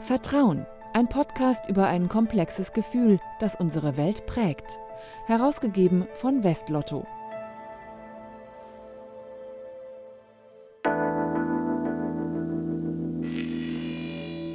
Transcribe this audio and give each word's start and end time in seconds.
Vertrauen, 0.00 0.64
ein 0.94 1.08
Podcast 1.08 1.68
über 1.68 1.86
ein 1.88 2.08
komplexes 2.08 2.72
Gefühl, 2.72 3.18
das 3.40 3.56
unsere 3.56 3.96
Welt 3.96 4.26
prägt. 4.26 4.78
Herausgegeben 5.26 6.06
von 6.14 6.44
Westlotto. 6.44 7.06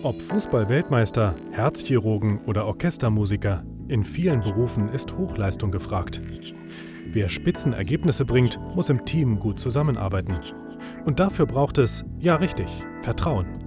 Ob 0.03 0.21
Fußball-Weltmeister, 0.21 1.35
Herzchirurgen 1.51 2.39
oder 2.45 2.65
Orchestermusiker, 2.65 3.63
in 3.89 4.03
vielen 4.03 4.41
Berufen 4.41 4.89
ist 4.89 5.15
Hochleistung 5.15 5.71
gefragt. 5.71 6.21
Wer 7.11 7.29
Spitzenergebnisse 7.29 8.25
bringt, 8.25 8.59
muss 8.75 8.89
im 8.89 9.05
Team 9.05 9.39
gut 9.39 9.59
zusammenarbeiten. 9.59 10.39
Und 11.05 11.19
dafür 11.19 11.45
braucht 11.45 11.77
es, 11.77 12.03
ja 12.17 12.35
richtig, 12.35 12.67
Vertrauen. 13.01 13.62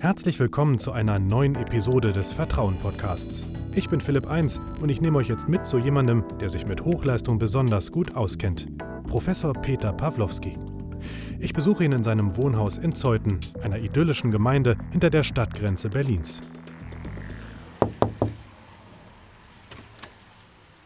Herzlich 0.00 0.38
willkommen 0.38 0.78
zu 0.78 0.92
einer 0.92 1.18
neuen 1.18 1.56
Episode 1.56 2.12
des 2.12 2.32
Vertrauen-Podcasts. 2.32 3.48
Ich 3.74 3.88
bin 3.88 4.00
Philipp 4.00 4.28
Eins 4.28 4.60
und 4.80 4.90
ich 4.90 5.00
nehme 5.00 5.18
euch 5.18 5.26
jetzt 5.26 5.48
mit 5.48 5.66
zu 5.66 5.76
jemandem, 5.76 6.22
der 6.38 6.50
sich 6.50 6.66
mit 6.66 6.82
Hochleistung 6.84 7.40
besonders 7.40 7.90
gut 7.90 8.14
auskennt. 8.14 8.68
Professor 9.08 9.52
Peter 9.54 9.92
Pawlowski. 9.92 10.56
Ich 11.40 11.52
besuche 11.52 11.82
ihn 11.82 11.90
in 11.90 12.04
seinem 12.04 12.36
Wohnhaus 12.36 12.78
in 12.78 12.94
Zeuthen, 12.94 13.40
einer 13.60 13.80
idyllischen 13.80 14.30
Gemeinde 14.30 14.76
hinter 14.92 15.10
der 15.10 15.24
Stadtgrenze 15.24 15.88
Berlins. 15.88 16.42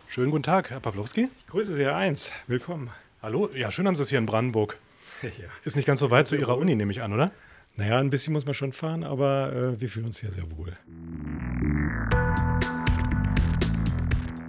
Schönen 0.09 0.31
guten 0.31 0.43
Tag, 0.43 0.71
Herr 0.71 0.81
Pawlowski. 0.81 1.29
Ich 1.39 1.47
grüße 1.49 1.75
Sie, 1.75 1.85
Herr 1.85 1.97
Eins. 1.97 2.33
Willkommen. 2.47 2.89
Hallo, 3.23 3.51
ja, 3.55 3.71
schön 3.71 3.87
haben 3.87 3.95
Sie 3.95 4.05
es 4.05 4.09
hier 4.09 4.19
in 4.19 4.27
Brandenburg. 4.27 4.79
Ja. 5.23 5.29
Ist 5.65 5.77
nicht 5.77 5.87
ganz 5.87 6.01
so 6.01 6.11
weit 6.11 6.27
zu 6.27 6.35
Ihrer 6.35 6.57
Uni, 6.59 6.75
nehme 6.75 6.91
ich 6.91 7.01
an, 7.01 7.13
oder? 7.13 7.31
Naja, 7.77 7.99
ein 7.99 8.11
bisschen 8.11 8.33
muss 8.33 8.45
man 8.45 8.55
schon 8.55 8.73
fahren, 8.73 9.03
aber 9.03 9.53
äh, 9.53 9.81
wir 9.81 9.89
fühlen 9.89 10.07
uns 10.07 10.21
hier 10.21 10.31
sehr 10.31 10.45
wohl. 10.57 10.77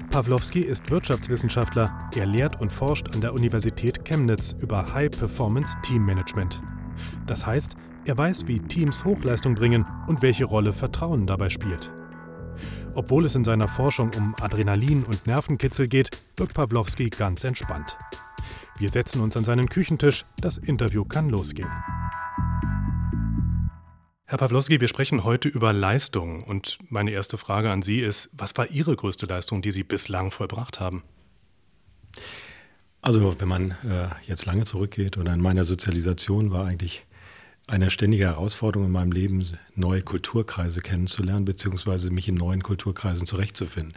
Pawlowski 0.09 0.59
ist 0.59 0.91
Wirtschaftswissenschaftler. 0.91 2.09
Er 2.15 2.25
lehrt 2.25 2.61
und 2.61 2.71
forscht 2.71 3.15
an 3.15 3.21
der 3.21 3.33
Universität 3.33 4.05
Chemnitz 4.05 4.55
über 4.59 4.93
High 4.93 5.09
Performance 5.09 5.75
Team 5.81 6.05
Management. 6.05 6.61
Das 7.25 7.45
heißt, 7.45 7.75
er 8.05 8.17
weiß, 8.17 8.45
wie 8.47 8.59
Teams 8.59 9.05
Hochleistung 9.05 9.55
bringen 9.55 9.85
und 10.07 10.21
welche 10.21 10.45
Rolle 10.45 10.73
Vertrauen 10.73 11.25
dabei 11.25 11.49
spielt. 11.49 11.91
Obwohl 12.93 13.25
es 13.25 13.35
in 13.35 13.43
seiner 13.43 13.67
Forschung 13.67 14.11
um 14.15 14.35
Adrenalin 14.39 15.03
und 15.03 15.25
Nervenkitzel 15.25 15.87
geht, 15.87 16.11
wirkt 16.37 16.53
Pawlowski 16.53 17.09
ganz 17.09 17.43
entspannt. 17.43 17.97
Wir 18.77 18.89
setzen 18.89 19.21
uns 19.21 19.37
an 19.37 19.43
seinen 19.43 19.69
Küchentisch, 19.69 20.25
das 20.41 20.57
Interview 20.57 21.05
kann 21.05 21.29
losgehen. 21.29 21.71
Herr 24.33 24.39
Pawlowski, 24.39 24.81
wir 24.81 24.87
sprechen 24.87 25.23
heute 25.23 25.47
über 25.47 25.73
Leistung. 25.73 26.41
Und 26.41 26.79
meine 26.89 27.11
erste 27.11 27.37
Frage 27.37 27.69
an 27.69 27.83
Sie 27.83 27.99
ist, 27.99 28.31
was 28.33 28.57
war 28.57 28.71
Ihre 28.71 28.95
größte 28.95 29.27
Leistung, 29.27 29.61
die 29.61 29.71
Sie 29.71 29.83
bislang 29.83 30.31
vollbracht 30.31 30.79
haben? 30.79 31.03
Also 33.03 33.39
wenn 33.39 33.47
man 33.47 33.71
äh, 33.87 34.07
jetzt 34.25 34.47
lange 34.47 34.63
zurückgeht 34.63 35.19
oder 35.19 35.35
in 35.35 35.39
meiner 35.39 35.65
Sozialisation 35.65 36.49
war 36.49 36.65
eigentlich 36.65 37.05
eine 37.67 37.91
ständige 37.91 38.23
Herausforderung 38.23 38.87
in 38.87 38.91
meinem 38.91 39.11
Leben, 39.11 39.47
neue 39.75 40.01
Kulturkreise 40.01 40.81
kennenzulernen, 40.81 41.45
beziehungsweise 41.45 42.09
mich 42.09 42.27
in 42.27 42.33
neuen 42.33 42.63
Kulturkreisen 42.63 43.27
zurechtzufinden. 43.27 43.93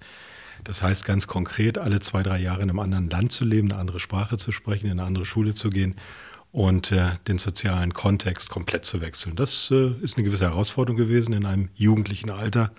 Das 0.64 0.82
heißt 0.82 1.06
ganz 1.06 1.26
konkret, 1.26 1.78
alle 1.78 2.00
zwei, 2.00 2.22
drei 2.22 2.40
Jahre 2.40 2.60
in 2.60 2.68
einem 2.68 2.80
anderen 2.80 3.08
Land 3.08 3.32
zu 3.32 3.46
leben, 3.46 3.72
eine 3.72 3.80
andere 3.80 4.00
Sprache 4.00 4.36
zu 4.36 4.52
sprechen, 4.52 4.84
in 4.84 5.00
eine 5.00 5.04
andere 5.04 5.24
Schule 5.24 5.54
zu 5.54 5.70
gehen 5.70 5.94
und 6.56 6.90
äh, 6.90 7.10
den 7.28 7.36
sozialen 7.36 7.92
Kontext 7.92 8.48
komplett 8.48 8.86
zu 8.86 9.02
wechseln. 9.02 9.36
Das 9.36 9.70
äh, 9.70 9.90
ist 10.00 10.16
eine 10.16 10.24
gewisse 10.24 10.46
Herausforderung 10.46 10.96
gewesen 10.96 11.34
in 11.34 11.44
einem 11.44 11.68
jugendlichen 11.74 12.30
Alter. 12.30 12.72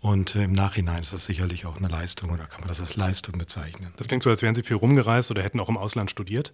Und 0.00 0.36
äh, 0.36 0.44
im 0.44 0.52
Nachhinein 0.52 1.00
ist 1.00 1.14
das 1.14 1.24
sicherlich 1.24 1.64
auch 1.64 1.78
eine 1.78 1.88
Leistung 1.88 2.28
oder 2.28 2.44
kann 2.44 2.60
man 2.60 2.68
das 2.68 2.78
als 2.78 2.96
Leistung 2.96 3.38
bezeichnen. 3.38 3.94
Das 3.96 4.08
klingt 4.08 4.22
so, 4.22 4.28
als 4.28 4.42
wären 4.42 4.54
Sie 4.54 4.62
viel 4.62 4.76
rumgereist 4.76 5.30
oder 5.30 5.42
hätten 5.42 5.60
auch 5.60 5.70
im 5.70 5.78
Ausland 5.78 6.10
studiert. 6.10 6.52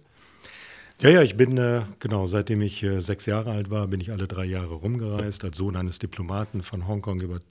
Ja, 1.01 1.09
ja, 1.09 1.21
ich 1.21 1.35
bin, 1.35 1.57
äh, 1.57 1.81
genau, 1.99 2.27
seitdem 2.27 2.61
ich 2.61 2.81
äh, 2.81 3.01
sechs 3.01 3.25
Jahre 3.25 3.51
alt 3.51 3.69
war, 3.69 3.85
bin 3.87 3.99
ich 3.99 4.13
alle 4.13 4.25
drei 4.25 4.45
Jahre 4.45 4.75
rumgereist, 4.75 5.43
als 5.43 5.57
Sohn 5.57 5.75
eines 5.75 5.99
Diplomaten 5.99 6.63
von 6.63 6.87
Hongkong 6.87 7.19
über 7.19 7.41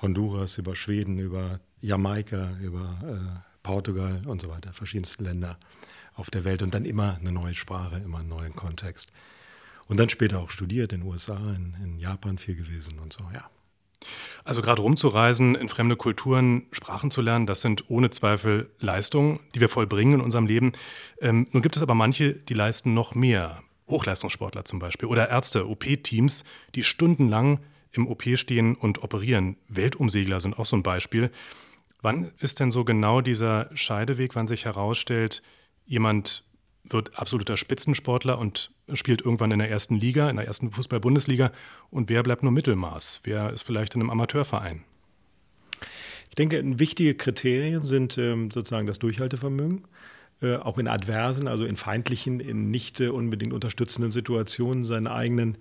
Honduras, 0.00 0.56
über 0.56 0.74
Schweden, 0.74 1.18
über 1.18 1.60
Jamaika, 1.82 2.56
über 2.62 2.98
äh, 3.06 3.40
Portugal 3.62 4.22
und 4.24 4.40
so 4.40 4.48
weiter, 4.48 4.72
verschiedenste 4.72 5.22
Länder 5.22 5.58
auf 6.14 6.30
der 6.30 6.44
Welt 6.44 6.62
und 6.62 6.74
dann 6.74 6.84
immer 6.84 7.16
eine 7.20 7.32
neue 7.32 7.54
Sprache, 7.54 7.96
immer 7.96 8.18
einen 8.18 8.28
neuen 8.28 8.54
Kontext. 8.54 9.12
Und 9.88 9.98
dann 9.98 10.08
später 10.08 10.40
auch 10.40 10.50
studiert 10.50 10.92
in 10.92 11.00
den 11.00 11.10
USA, 11.10 11.36
in, 11.36 11.76
in 11.82 11.98
Japan 11.98 12.38
viel 12.38 12.56
gewesen 12.56 12.98
und 12.98 13.12
so, 13.12 13.24
ja. 13.34 13.48
Also 14.44 14.62
gerade 14.62 14.82
rumzureisen, 14.82 15.54
in 15.54 15.68
fremde 15.68 15.96
Kulturen 15.96 16.66
Sprachen 16.72 17.10
zu 17.10 17.20
lernen, 17.20 17.46
das 17.46 17.60
sind 17.60 17.88
ohne 17.88 18.10
Zweifel 18.10 18.70
Leistungen, 18.80 19.40
die 19.54 19.60
wir 19.60 19.68
vollbringen 19.68 20.14
in 20.14 20.20
unserem 20.20 20.46
Leben. 20.46 20.72
Ähm, 21.20 21.46
nun 21.52 21.62
gibt 21.62 21.76
es 21.76 21.82
aber 21.82 21.94
manche, 21.94 22.32
die 22.32 22.54
leisten 22.54 22.94
noch 22.94 23.14
mehr. 23.14 23.62
Hochleistungssportler 23.88 24.64
zum 24.64 24.78
Beispiel 24.78 25.08
oder 25.08 25.28
Ärzte, 25.28 25.68
OP-Teams, 25.68 26.44
die 26.74 26.82
stundenlang 26.82 27.60
im 27.92 28.08
OP 28.08 28.22
stehen 28.34 28.74
und 28.74 29.02
operieren. 29.02 29.56
Weltumsegler 29.68 30.40
sind 30.40 30.58
auch 30.58 30.66
so 30.66 30.76
ein 30.76 30.82
Beispiel. 30.82 31.30
Wann 32.00 32.32
ist 32.38 32.58
denn 32.58 32.72
so 32.72 32.84
genau 32.84 33.20
dieser 33.20 33.70
Scheideweg, 33.74 34.34
wann 34.34 34.48
sich 34.48 34.64
herausstellt, 34.64 35.42
jemand 35.86 36.44
wird 36.84 37.18
absoluter 37.18 37.56
Spitzensportler 37.56 38.38
und 38.38 38.70
spielt 38.92 39.22
irgendwann 39.22 39.52
in 39.52 39.60
der 39.60 39.70
ersten 39.70 39.96
Liga, 39.96 40.28
in 40.28 40.36
der 40.36 40.46
ersten 40.46 40.72
Fußball-Bundesliga 40.72 41.52
und 41.90 42.08
wer 42.08 42.22
bleibt 42.22 42.42
nur 42.42 42.52
Mittelmaß? 42.52 43.20
Wer 43.24 43.52
ist 43.52 43.62
vielleicht 43.62 43.94
in 43.94 44.00
einem 44.00 44.10
Amateurverein? 44.10 44.82
Ich 46.28 46.36
denke, 46.36 46.62
wichtige 46.78 47.14
Kriterien 47.14 47.82
sind 47.82 48.16
ähm, 48.18 48.50
sozusagen 48.50 48.86
das 48.86 48.98
Durchhaltevermögen, 48.98 49.84
äh, 50.40 50.56
auch 50.56 50.78
in 50.78 50.88
adversen, 50.88 51.46
also 51.46 51.64
in 51.64 51.76
feindlichen, 51.76 52.40
in 52.40 52.70
nicht 52.70 53.00
äh, 53.00 53.08
unbedingt 53.08 53.52
unterstützenden 53.52 54.10
Situationen 54.10 54.84
seine 54.84 55.12
eigenen, 55.12 55.58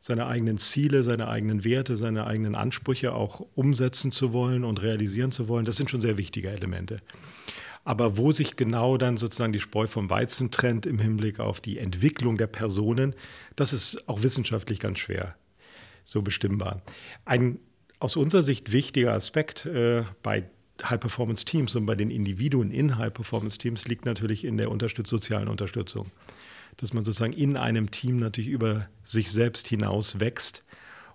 seine 0.00 0.26
eigenen 0.26 0.58
Ziele, 0.58 1.02
seine 1.02 1.28
eigenen 1.28 1.64
Werte, 1.64 1.96
seine 1.96 2.26
eigenen 2.26 2.56
Ansprüche 2.56 3.14
auch 3.14 3.46
umsetzen 3.54 4.10
zu 4.10 4.32
wollen 4.32 4.64
und 4.64 4.82
realisieren 4.82 5.30
zu 5.30 5.48
wollen. 5.48 5.64
Das 5.64 5.76
sind 5.76 5.88
schon 5.88 6.00
sehr 6.00 6.18
wichtige 6.18 6.50
Elemente. 6.50 7.00
Aber 7.88 8.18
wo 8.18 8.32
sich 8.32 8.56
genau 8.56 8.98
dann 8.98 9.16
sozusagen 9.16 9.54
die 9.54 9.60
Spreu 9.60 9.86
vom 9.86 10.10
Weizen 10.10 10.50
trennt 10.50 10.84
im 10.84 10.98
Hinblick 10.98 11.40
auf 11.40 11.62
die 11.62 11.78
Entwicklung 11.78 12.36
der 12.36 12.46
Personen, 12.46 13.14
das 13.56 13.72
ist 13.72 14.06
auch 14.10 14.22
wissenschaftlich 14.22 14.78
ganz 14.78 14.98
schwer 14.98 15.36
so 16.04 16.20
bestimmbar. 16.20 16.82
Ein 17.24 17.60
aus 17.98 18.16
unserer 18.16 18.42
Sicht 18.42 18.72
wichtiger 18.72 19.14
Aspekt 19.14 19.64
äh, 19.64 20.02
bei 20.22 20.50
High-Performance-Teams 20.84 21.76
und 21.76 21.86
bei 21.86 21.94
den 21.94 22.10
Individuen 22.10 22.72
in 22.72 22.98
High-Performance-Teams 22.98 23.88
liegt 23.88 24.04
natürlich 24.04 24.44
in 24.44 24.58
der 24.58 24.70
Unterstütz 24.70 25.08
sozialen 25.08 25.48
Unterstützung. 25.48 26.10
Dass 26.76 26.92
man 26.92 27.04
sozusagen 27.04 27.32
in 27.32 27.56
einem 27.56 27.90
Team 27.90 28.18
natürlich 28.18 28.50
über 28.50 28.86
sich 29.02 29.32
selbst 29.32 29.66
hinaus 29.66 30.20
wächst 30.20 30.62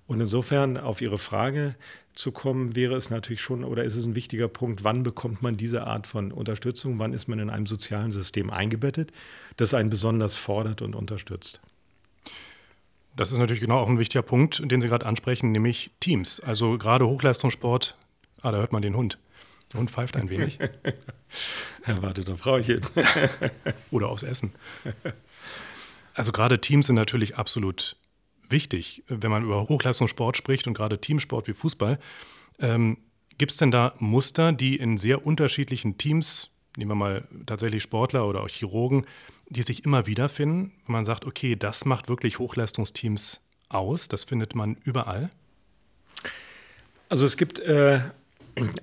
und 0.07 0.19
insofern 0.21 0.77
auf 0.77 1.01
Ihre 1.01 1.17
Frage 1.17 1.75
zu 2.13 2.31
kommen, 2.31 2.75
wäre 2.75 2.95
es 2.95 3.09
natürlich 3.09 3.41
schon 3.41 3.63
oder 3.63 3.83
ist 3.83 3.95
es 3.95 4.05
ein 4.05 4.15
wichtiger 4.15 4.47
Punkt, 4.47 4.83
wann 4.83 5.03
bekommt 5.03 5.41
man 5.41 5.57
diese 5.57 5.87
Art 5.87 6.07
von 6.07 6.31
Unterstützung, 6.31 6.99
wann 6.99 7.13
ist 7.13 7.27
man 7.27 7.39
in 7.39 7.49
einem 7.49 7.65
sozialen 7.65 8.11
System 8.11 8.49
eingebettet, 8.49 9.11
das 9.57 9.73
einen 9.73 9.89
besonders 9.89 10.35
fordert 10.35 10.81
und 10.81 10.95
unterstützt. 10.95 11.61
Das 13.15 13.31
ist 13.31 13.37
natürlich 13.37 13.61
genau 13.61 13.79
auch 13.79 13.89
ein 13.89 13.99
wichtiger 13.99 14.23
Punkt, 14.23 14.61
den 14.69 14.81
Sie 14.81 14.87
gerade 14.87 15.05
ansprechen, 15.05 15.51
nämlich 15.51 15.91
Teams. 15.99 16.39
Also 16.39 16.77
gerade 16.77 17.07
Hochleistungssport, 17.07 17.95
ah, 18.41 18.51
da 18.51 18.57
hört 18.57 18.71
man 18.71 18.81
den 18.81 18.95
Hund. 18.95 19.19
Der 19.71 19.79
Hund 19.79 19.91
pfeift 19.91 20.17
ein 20.17 20.29
wenig. 20.29 20.59
er 21.83 22.01
wartet 22.01 22.29
auf 22.29 22.39
Frauchen. 22.39 22.81
Oder 23.91 24.09
aufs 24.09 24.23
Essen. 24.23 24.51
Also 26.15 26.31
gerade 26.31 26.59
Teams 26.59 26.87
sind 26.87 26.95
natürlich 26.95 27.37
absolut 27.37 27.95
wichtig, 28.49 29.03
wenn 29.07 29.31
man 29.31 29.43
über 29.43 29.67
Hochleistungssport 29.67 30.37
spricht 30.37 30.67
und 30.67 30.73
gerade 30.73 30.99
Teamsport 30.99 31.47
wie 31.47 31.53
Fußball. 31.53 31.99
Ähm, 32.59 32.97
Gibt 33.37 33.51
es 33.51 33.57
denn 33.57 33.71
da 33.71 33.93
Muster, 33.97 34.51
die 34.51 34.75
in 34.75 34.97
sehr 34.97 35.25
unterschiedlichen 35.25 35.97
Teams, 35.97 36.51
nehmen 36.77 36.91
wir 36.91 36.95
mal 36.95 37.27
tatsächlich 37.45 37.81
Sportler 37.81 38.27
oder 38.27 38.41
auch 38.41 38.49
Chirurgen, 38.49 39.05
die 39.49 39.63
sich 39.63 39.85
immer 39.85 40.05
wiederfinden, 40.07 40.71
wenn 40.85 40.93
man 40.93 41.05
sagt, 41.05 41.25
okay, 41.25 41.55
das 41.55 41.85
macht 41.85 42.09
wirklich 42.09 42.39
Hochleistungsteams 42.39 43.41
aus, 43.69 44.07
das 44.07 44.23
findet 44.23 44.55
man 44.55 44.77
überall? 44.83 45.29
Also 47.09 47.25
es 47.25 47.37
gibt 47.37 47.59
äh, 47.59 48.01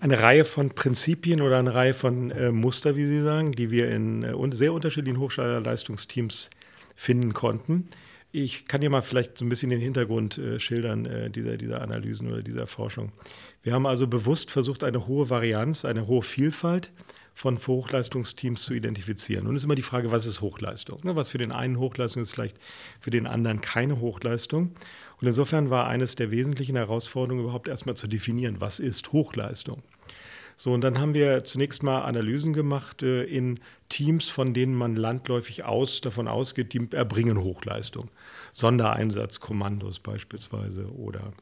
eine 0.00 0.20
Reihe 0.20 0.44
von 0.44 0.70
Prinzipien 0.70 1.40
oder 1.40 1.58
eine 1.58 1.74
Reihe 1.74 1.94
von 1.94 2.30
äh, 2.30 2.50
Muster, 2.50 2.96
wie 2.96 3.06
Sie 3.06 3.20
sagen, 3.20 3.52
die 3.52 3.70
wir 3.70 3.90
in 3.90 4.22
äh, 4.22 4.34
sehr 4.52 4.72
unterschiedlichen 4.72 5.18
Hochleistungsteams 5.18 6.50
finden 6.96 7.32
konnten. 7.34 7.88
Ich 8.32 8.66
kann 8.66 8.80
dir 8.80 8.90
mal 8.90 9.02
vielleicht 9.02 9.38
so 9.38 9.44
ein 9.44 9.48
bisschen 9.48 9.70
den 9.70 9.80
Hintergrund 9.80 10.38
äh, 10.38 10.60
schildern 10.60 11.04
äh, 11.04 11.30
dieser, 11.30 11.56
dieser 11.56 11.82
Analysen 11.82 12.30
oder 12.30 12.42
dieser 12.42 12.66
Forschung. 12.66 13.10
Wir 13.62 13.74
haben 13.74 13.86
also 13.86 14.06
bewusst 14.06 14.50
versucht, 14.50 14.84
eine 14.84 15.06
hohe 15.06 15.30
Varianz, 15.30 15.84
eine 15.84 16.06
hohe 16.06 16.22
Vielfalt 16.22 16.92
von 17.34 17.58
Hochleistungsteams 17.58 18.64
zu 18.64 18.74
identifizieren. 18.74 19.46
Es 19.48 19.56
ist 19.56 19.64
immer 19.64 19.74
die 19.74 19.82
Frage, 19.82 20.12
was 20.12 20.26
ist 20.26 20.42
Hochleistung? 20.42 21.00
Ne, 21.04 21.16
was 21.16 21.30
für 21.30 21.38
den 21.38 21.52
einen 21.52 21.78
Hochleistung 21.78 22.22
ist 22.22 22.34
vielleicht 22.34 22.56
für 23.00 23.10
den 23.10 23.26
anderen 23.26 23.60
keine 23.60 24.00
Hochleistung. 24.00 24.74
Und 25.20 25.26
insofern 25.26 25.70
war 25.70 25.86
eines 25.86 26.16
der 26.16 26.30
wesentlichen 26.30 26.76
Herausforderungen 26.76 27.44
überhaupt 27.44 27.68
erstmal 27.68 27.96
zu 27.96 28.06
definieren, 28.06 28.60
was 28.60 28.78
ist 28.78 29.12
Hochleistung. 29.12 29.82
So, 30.62 30.74
und 30.74 30.82
dann 30.82 30.98
haben 30.98 31.14
wir 31.14 31.42
zunächst 31.44 31.82
mal 31.82 32.02
Analysen 32.02 32.52
gemacht 32.52 33.02
äh, 33.02 33.22
in 33.22 33.60
Teams, 33.88 34.28
von 34.28 34.52
denen 34.52 34.74
man 34.74 34.94
landläufig 34.94 35.64
aus, 35.64 36.02
davon 36.02 36.28
ausgeht, 36.28 36.74
die 36.74 36.86
erbringen 36.92 37.42
Hochleistung. 37.42 38.10
Sondereinsatzkommandos 38.52 40.00
beispielsweise 40.00 40.92
oder 40.92 41.32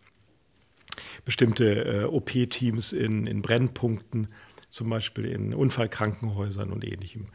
bestimmte 1.25 1.85
äh, 1.85 2.05
OP-Teams 2.05 2.93
in, 2.93 3.27
in 3.27 3.43
Brennpunkten, 3.43 4.29
zum 4.69 4.89
Beispiel 4.89 5.25
in 5.25 5.53
Unfallkrankenhäusern 5.53 6.71
und 6.71 6.85
ähnlichem. 6.85 7.27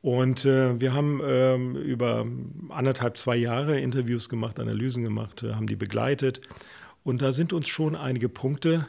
Und 0.00 0.46
äh, 0.46 0.80
wir 0.80 0.94
haben 0.94 1.20
ähm, 1.22 1.76
über 1.76 2.24
anderthalb, 2.70 3.18
zwei 3.18 3.36
Jahre 3.36 3.78
Interviews 3.78 4.30
gemacht, 4.30 4.58
Analysen 4.58 5.04
gemacht, 5.04 5.42
äh, 5.42 5.52
haben 5.52 5.66
die 5.66 5.76
begleitet. 5.76 6.40
Und 7.04 7.20
da 7.20 7.32
sind 7.32 7.52
uns 7.52 7.68
schon 7.68 7.96
einige 7.96 8.30
Punkte 8.30 8.88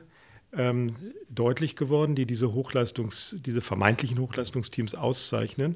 ähm, 0.53 0.95
deutlich 1.29 1.75
geworden, 1.75 2.15
die 2.15 2.25
diese, 2.25 2.47
Hochleistungs-, 2.47 3.41
diese 3.41 3.61
vermeintlichen 3.61 4.19
Hochleistungsteams 4.19 4.95
auszeichnen. 4.95 5.75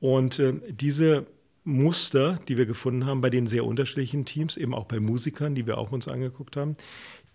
Und 0.00 0.38
äh, 0.38 0.54
diese 0.70 1.26
Muster, 1.64 2.38
die 2.48 2.56
wir 2.56 2.66
gefunden 2.66 3.06
haben 3.06 3.20
bei 3.20 3.30
den 3.30 3.46
sehr 3.46 3.64
unterschiedlichen 3.64 4.24
Teams, 4.24 4.56
eben 4.56 4.74
auch 4.74 4.86
bei 4.86 4.98
Musikern, 4.98 5.54
die 5.54 5.66
wir 5.66 5.78
auch 5.78 5.92
uns 5.92 6.08
angeguckt 6.08 6.56
haben, 6.56 6.76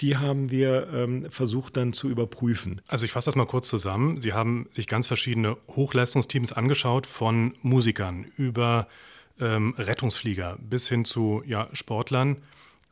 die 0.02 0.18
haben 0.18 0.52
wir 0.52 0.90
ähm, 0.92 1.30
versucht 1.30 1.78
dann 1.78 1.94
zu 1.94 2.10
überprüfen. 2.10 2.82
Also 2.88 3.06
ich 3.06 3.12
fasse 3.12 3.26
das 3.26 3.36
mal 3.36 3.46
kurz 3.46 3.68
zusammen. 3.68 4.22
Sie 4.22 4.34
haben 4.34 4.68
sich 4.74 4.88
ganz 4.88 5.08
verschiedene 5.08 5.58
Hochleistungsteams 5.70 6.52
angeschaut, 6.52 7.08
von 7.08 7.54
Musikern 7.62 8.26
über 8.36 8.88
ähm, 9.40 9.74
Rettungsflieger 9.78 10.58
bis 10.60 10.90
hin 10.90 11.06
zu 11.06 11.44
ja, 11.46 11.70
Sportlern 11.74 12.38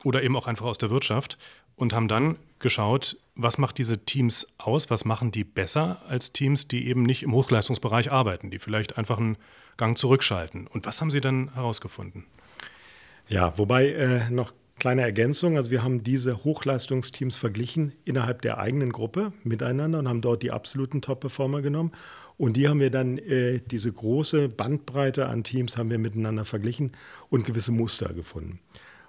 oder 0.03 0.23
eben 0.23 0.35
auch 0.35 0.47
einfach 0.47 0.65
aus 0.65 0.77
der 0.77 0.89
Wirtschaft 0.89 1.37
und 1.75 1.93
haben 1.93 2.07
dann 2.07 2.37
geschaut, 2.59 3.17
was 3.35 3.57
macht 3.57 3.77
diese 3.77 4.05
Teams 4.05 4.53
aus, 4.57 4.89
was 4.89 5.05
machen 5.05 5.31
die 5.31 5.43
besser 5.43 6.01
als 6.07 6.33
Teams, 6.33 6.67
die 6.67 6.87
eben 6.87 7.03
nicht 7.03 7.23
im 7.23 7.33
Hochleistungsbereich 7.33 8.11
arbeiten, 8.11 8.51
die 8.51 8.59
vielleicht 8.59 8.97
einfach 8.97 9.17
einen 9.17 9.37
Gang 9.77 9.97
zurückschalten. 9.97 10.67
Und 10.67 10.85
was 10.85 11.01
haben 11.01 11.11
Sie 11.11 11.21
dann 11.21 11.53
herausgefunden? 11.55 12.25
Ja, 13.27 13.57
wobei 13.57 13.89
äh, 13.89 14.29
noch 14.29 14.53
kleine 14.77 15.01
Ergänzung, 15.01 15.57
also 15.57 15.71
wir 15.71 15.83
haben 15.83 16.03
diese 16.03 16.43
Hochleistungsteams 16.43 17.37
verglichen 17.37 17.93
innerhalb 18.05 18.41
der 18.41 18.57
eigenen 18.57 18.91
Gruppe 18.91 19.33
miteinander 19.43 19.99
und 19.99 20.07
haben 20.07 20.21
dort 20.21 20.43
die 20.43 20.51
absoluten 20.51 21.01
Top-Performer 21.01 21.61
genommen. 21.61 21.91
Und 22.37 22.57
die 22.57 22.67
haben 22.67 22.79
wir 22.79 22.89
dann, 22.89 23.17
äh, 23.17 23.61
diese 23.65 23.91
große 23.91 24.49
Bandbreite 24.49 25.27
an 25.27 25.43
Teams 25.43 25.77
haben 25.77 25.89
wir 25.89 25.99
miteinander 25.99 26.45
verglichen 26.45 26.91
und 27.29 27.45
gewisse 27.45 27.71
Muster 27.71 28.13
gefunden. 28.13 28.59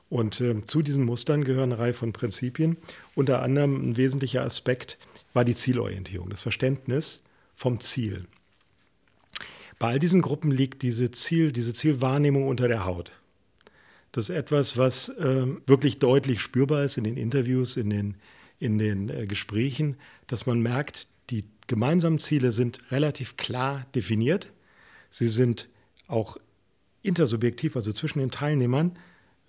Und 0.08 0.40
äh, 0.40 0.60
zu 0.66 0.82
diesen 0.82 1.04
Mustern 1.04 1.44
gehören 1.44 1.72
eine 1.72 1.78
Reihe 1.78 1.94
von 1.94 2.12
Prinzipien. 2.12 2.76
Unter 3.14 3.42
anderem 3.42 3.90
ein 3.90 3.96
wesentlicher 3.96 4.42
Aspekt 4.42 4.98
war 5.32 5.44
die 5.44 5.54
Zielorientierung, 5.54 6.30
das 6.30 6.42
Verständnis 6.42 7.22
vom 7.54 7.80
Ziel. 7.80 8.26
Bei 9.78 9.88
all 9.88 9.98
diesen 9.98 10.22
Gruppen 10.22 10.50
liegt 10.50 10.82
diese, 10.82 11.10
Ziel, 11.10 11.52
diese 11.52 11.74
Zielwahrnehmung 11.74 12.46
unter 12.46 12.68
der 12.68 12.84
Haut. 12.84 13.12
Das 14.12 14.28
ist 14.28 14.36
etwas, 14.36 14.76
was 14.76 15.08
äh, 15.08 15.46
wirklich 15.66 15.98
deutlich 15.98 16.40
spürbar 16.40 16.84
ist 16.84 16.96
in 16.96 17.04
den 17.04 17.16
Interviews, 17.16 17.76
in 17.76 17.90
den, 17.90 18.16
in 18.60 18.78
den 18.78 19.08
äh, 19.08 19.26
Gesprächen, 19.26 19.96
dass 20.28 20.46
man 20.46 20.60
merkt, 20.60 21.08
die 21.30 21.44
gemeinsamen 21.66 22.20
Ziele 22.20 22.52
sind 22.52 22.92
relativ 22.92 23.36
klar 23.36 23.86
definiert. 23.94 24.52
Sie 25.10 25.28
sind 25.28 25.68
auch 26.06 26.36
intersubjektiv, 27.02 27.74
also 27.76 27.92
zwischen 27.92 28.20
den 28.20 28.30
Teilnehmern, 28.30 28.96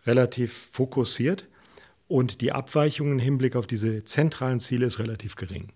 relativ 0.06 0.70
fokussiert 0.72 1.48
und 2.08 2.42
die 2.42 2.52
Abweichung 2.52 3.12
im 3.12 3.20
Hinblick 3.20 3.56
auf 3.56 3.68
diese 3.68 4.04
zentralen 4.04 4.60
Ziele 4.60 4.86
ist 4.86 5.00
relativ 5.00 5.36
gering. 5.36 5.70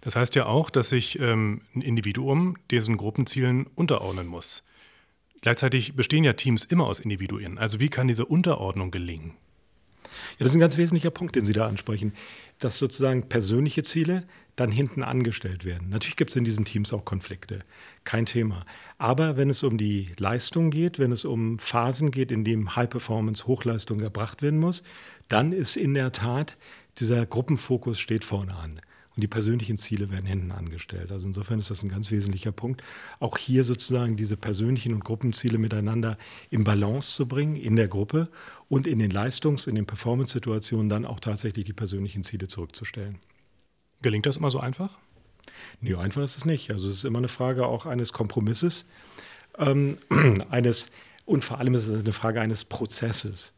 Das 0.00 0.16
heißt 0.16 0.34
ja 0.34 0.46
auch, 0.46 0.70
dass 0.70 0.88
sich 0.88 1.18
ähm, 1.20 1.62
ein 1.74 1.82
Individuum 1.82 2.56
diesen 2.70 2.96
Gruppenzielen 2.96 3.66
unterordnen 3.74 4.26
muss. 4.26 4.64
Gleichzeitig 5.40 5.94
bestehen 5.94 6.24
ja 6.24 6.32
Teams 6.32 6.64
immer 6.64 6.86
aus 6.86 6.98
Individuen. 7.00 7.58
Also 7.58 7.78
wie 7.78 7.88
kann 7.88 8.08
diese 8.08 8.26
Unterordnung 8.26 8.90
gelingen? 8.90 9.34
Ja, 10.04 10.44
das 10.44 10.50
ist 10.50 10.56
ein 10.56 10.60
ganz 10.60 10.76
wesentlicher 10.76 11.10
Punkt, 11.10 11.36
den 11.36 11.44
Sie 11.44 11.52
da 11.52 11.66
ansprechen, 11.66 12.12
dass 12.58 12.78
sozusagen 12.78 13.28
persönliche 13.28 13.82
Ziele 13.82 14.26
dann 14.60 14.70
hinten 14.70 15.02
angestellt 15.02 15.64
werden. 15.64 15.88
Natürlich 15.90 16.16
gibt 16.16 16.30
es 16.30 16.36
in 16.36 16.44
diesen 16.44 16.64
Teams 16.64 16.92
auch 16.92 17.04
Konflikte, 17.04 17.64
kein 18.04 18.26
Thema. 18.26 18.64
Aber 18.98 19.36
wenn 19.36 19.50
es 19.50 19.62
um 19.62 19.78
die 19.78 20.12
Leistung 20.18 20.70
geht, 20.70 20.98
wenn 20.98 21.12
es 21.12 21.24
um 21.24 21.58
Phasen 21.58 22.10
geht, 22.10 22.32
in 22.32 22.44
denen 22.44 22.74
High-Performance, 22.74 23.46
Hochleistung 23.46 24.00
erbracht 24.00 24.42
werden 24.42 24.58
muss, 24.58 24.82
dann 25.28 25.52
ist 25.52 25.76
in 25.76 25.94
der 25.94 26.12
Tat 26.12 26.56
dieser 26.98 27.24
Gruppenfokus 27.24 28.00
steht 28.00 28.24
vorne 28.24 28.56
an. 28.56 28.80
Und 29.14 29.22
die 29.22 29.28
persönlichen 29.28 29.78
Ziele 29.78 30.10
werden 30.10 30.26
hinten 30.26 30.52
angestellt. 30.52 31.10
Also 31.10 31.26
insofern 31.26 31.58
ist 31.58 31.70
das 31.70 31.82
ein 31.82 31.88
ganz 31.88 32.10
wesentlicher 32.10 32.52
Punkt. 32.52 32.82
Auch 33.18 33.36
hier 33.36 33.64
sozusagen 33.64 34.16
diese 34.16 34.36
persönlichen 34.36 34.94
und 34.94 35.04
Gruppenziele 35.04 35.58
miteinander 35.58 36.16
in 36.50 36.62
Balance 36.62 37.16
zu 37.16 37.26
bringen 37.26 37.56
in 37.56 37.74
der 37.74 37.88
Gruppe 37.88 38.28
und 38.68 38.86
in 38.86 39.00
den 39.00 39.10
Leistungs-, 39.10 39.66
in 39.66 39.74
den 39.74 39.86
Performance-Situationen 39.86 40.88
dann 40.88 41.04
auch 41.04 41.18
tatsächlich 41.18 41.64
die 41.64 41.72
persönlichen 41.72 42.22
Ziele 42.22 42.46
zurückzustellen. 42.46 43.18
Gelingt 44.02 44.26
das 44.26 44.36
immer 44.36 44.50
so 44.50 44.60
einfach? 44.60 44.98
Nee, 45.80 45.94
einfach 45.94 46.22
ist 46.22 46.36
es 46.36 46.44
nicht. 46.44 46.70
Also 46.70 46.88
es 46.88 46.96
ist 46.96 47.04
immer 47.04 47.18
eine 47.18 47.28
Frage 47.28 47.66
auch 47.66 47.86
eines 47.86 48.12
Kompromisses, 48.12 48.86
ähm, 49.58 49.96
eines, 50.50 50.92
und 51.24 51.44
vor 51.44 51.58
allem 51.58 51.74
ist 51.74 51.88
es 51.88 52.00
eine 52.00 52.12
Frage 52.12 52.40
eines 52.40 52.64
Prozesses. 52.64 53.54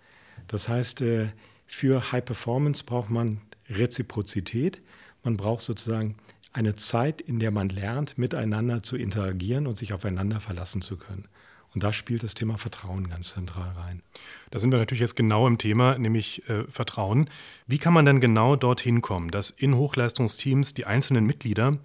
Das 0.48 0.68
heißt, 0.68 1.02
äh, 1.02 1.28
für 1.66 2.12
High 2.12 2.24
Performance 2.24 2.84
braucht 2.84 3.10
man 3.10 3.40
Reziprozität. 3.68 4.80
Man 5.22 5.36
braucht 5.36 5.62
sozusagen 5.62 6.16
eine 6.52 6.74
Zeit, 6.74 7.20
in 7.20 7.38
der 7.38 7.50
man 7.50 7.68
lernt, 7.68 8.18
miteinander 8.18 8.82
zu 8.82 8.96
interagieren 8.96 9.66
und 9.66 9.78
sich 9.78 9.92
aufeinander 9.92 10.40
verlassen 10.40 10.82
zu 10.82 10.96
können. 10.96 11.28
Und 11.74 11.84
da 11.84 11.92
spielt 11.92 12.22
das 12.22 12.34
Thema 12.34 12.58
Vertrauen 12.58 13.08
ganz 13.08 13.34
zentral 13.34 13.70
rein. 13.76 14.02
Da 14.50 14.58
sind 14.58 14.72
wir 14.72 14.78
natürlich 14.78 15.00
jetzt 15.00 15.14
genau 15.14 15.46
im 15.46 15.58
Thema, 15.58 15.96
nämlich 15.98 16.48
äh, 16.48 16.64
Vertrauen. 16.68 17.30
Wie 17.66 17.78
kann 17.78 17.94
man 17.94 18.04
denn 18.04 18.20
genau 18.20 18.56
dorthin 18.56 19.02
kommen, 19.02 19.30
dass 19.30 19.50
in 19.50 19.76
Hochleistungsteams 19.76 20.74
die 20.74 20.86
einzelnen 20.86 21.24
Mitglieder 21.26 21.78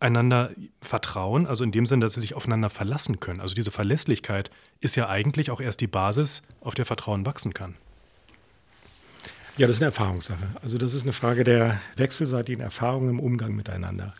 einander 0.00 0.50
vertrauen, 0.80 1.46
also 1.46 1.62
in 1.62 1.70
dem 1.70 1.86
Sinne, 1.86 2.04
dass 2.04 2.14
sie 2.14 2.20
sich 2.20 2.34
aufeinander 2.34 2.70
verlassen 2.70 3.20
können? 3.20 3.40
Also 3.40 3.54
diese 3.54 3.70
Verlässlichkeit 3.70 4.50
ist 4.80 4.96
ja 4.96 5.08
eigentlich 5.08 5.52
auch 5.52 5.60
erst 5.60 5.80
die 5.80 5.86
Basis, 5.86 6.42
auf 6.60 6.74
der 6.74 6.84
Vertrauen 6.84 7.24
wachsen 7.24 7.54
kann. 7.54 7.76
Ja, 9.56 9.68
das 9.68 9.76
ist 9.76 9.82
eine 9.82 9.90
Erfahrungssache. 9.90 10.48
Also 10.62 10.78
das 10.78 10.92
ist 10.92 11.04
eine 11.04 11.12
Frage 11.12 11.44
der 11.44 11.80
wechselseitigen 11.96 12.60
Erfahrung 12.60 13.08
im 13.08 13.20
Umgang 13.20 13.54
miteinander. 13.54 14.12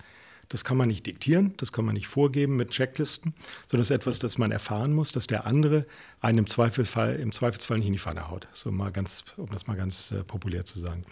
Das 0.48 0.64
kann 0.64 0.76
man 0.76 0.88
nicht 0.88 1.06
diktieren, 1.06 1.54
das 1.56 1.72
kann 1.72 1.84
man 1.84 1.94
nicht 1.94 2.06
vorgeben 2.06 2.56
mit 2.56 2.70
Checklisten, 2.70 3.34
sondern 3.66 3.80
das 3.80 3.90
ist 3.90 3.96
etwas, 3.96 4.18
das 4.18 4.38
man 4.38 4.50
erfahren 4.52 4.92
muss, 4.92 5.12
dass 5.12 5.26
der 5.26 5.46
andere 5.46 5.86
einen 6.20 6.38
im 6.38 6.46
Zweifelsfall, 6.46 7.16
im 7.16 7.32
Zweifelsfall 7.32 7.78
nicht 7.78 7.86
in 7.86 7.92
die 7.94 7.98
Pfanne 7.98 8.30
haut. 8.30 8.48
So 8.52 8.70
mal 8.70 8.92
ganz, 8.92 9.24
um 9.36 9.48
das 9.50 9.66
mal 9.66 9.76
ganz 9.76 10.12
äh, 10.12 10.24
populär 10.24 10.64
zu 10.64 10.78
sagen. 10.78 11.04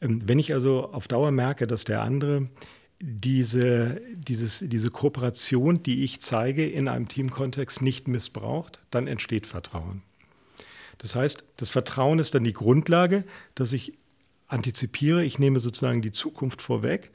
Ähm, 0.00 0.22
wenn 0.26 0.38
ich 0.38 0.52
also 0.52 0.92
auf 0.92 1.08
Dauer 1.08 1.30
merke, 1.30 1.66
dass 1.66 1.84
der 1.84 2.02
andere 2.02 2.48
diese, 3.00 4.00
dieses, 4.14 4.62
diese 4.66 4.90
Kooperation, 4.90 5.82
die 5.82 6.04
ich 6.04 6.20
zeige, 6.20 6.66
in 6.66 6.86
einem 6.86 7.08
Teamkontext 7.08 7.80
nicht 7.80 8.08
missbraucht, 8.08 8.78
dann 8.90 9.06
entsteht 9.06 9.46
Vertrauen. 9.46 10.02
Das 10.98 11.16
heißt, 11.16 11.44
das 11.56 11.70
Vertrauen 11.70 12.18
ist 12.18 12.34
dann 12.34 12.44
die 12.44 12.52
Grundlage, 12.52 13.24
dass 13.54 13.72
ich 13.72 13.94
antizipiere, 14.48 15.24
ich 15.24 15.38
nehme 15.38 15.60
sozusagen 15.60 16.02
die 16.02 16.12
Zukunft 16.12 16.60
vorweg 16.60 17.10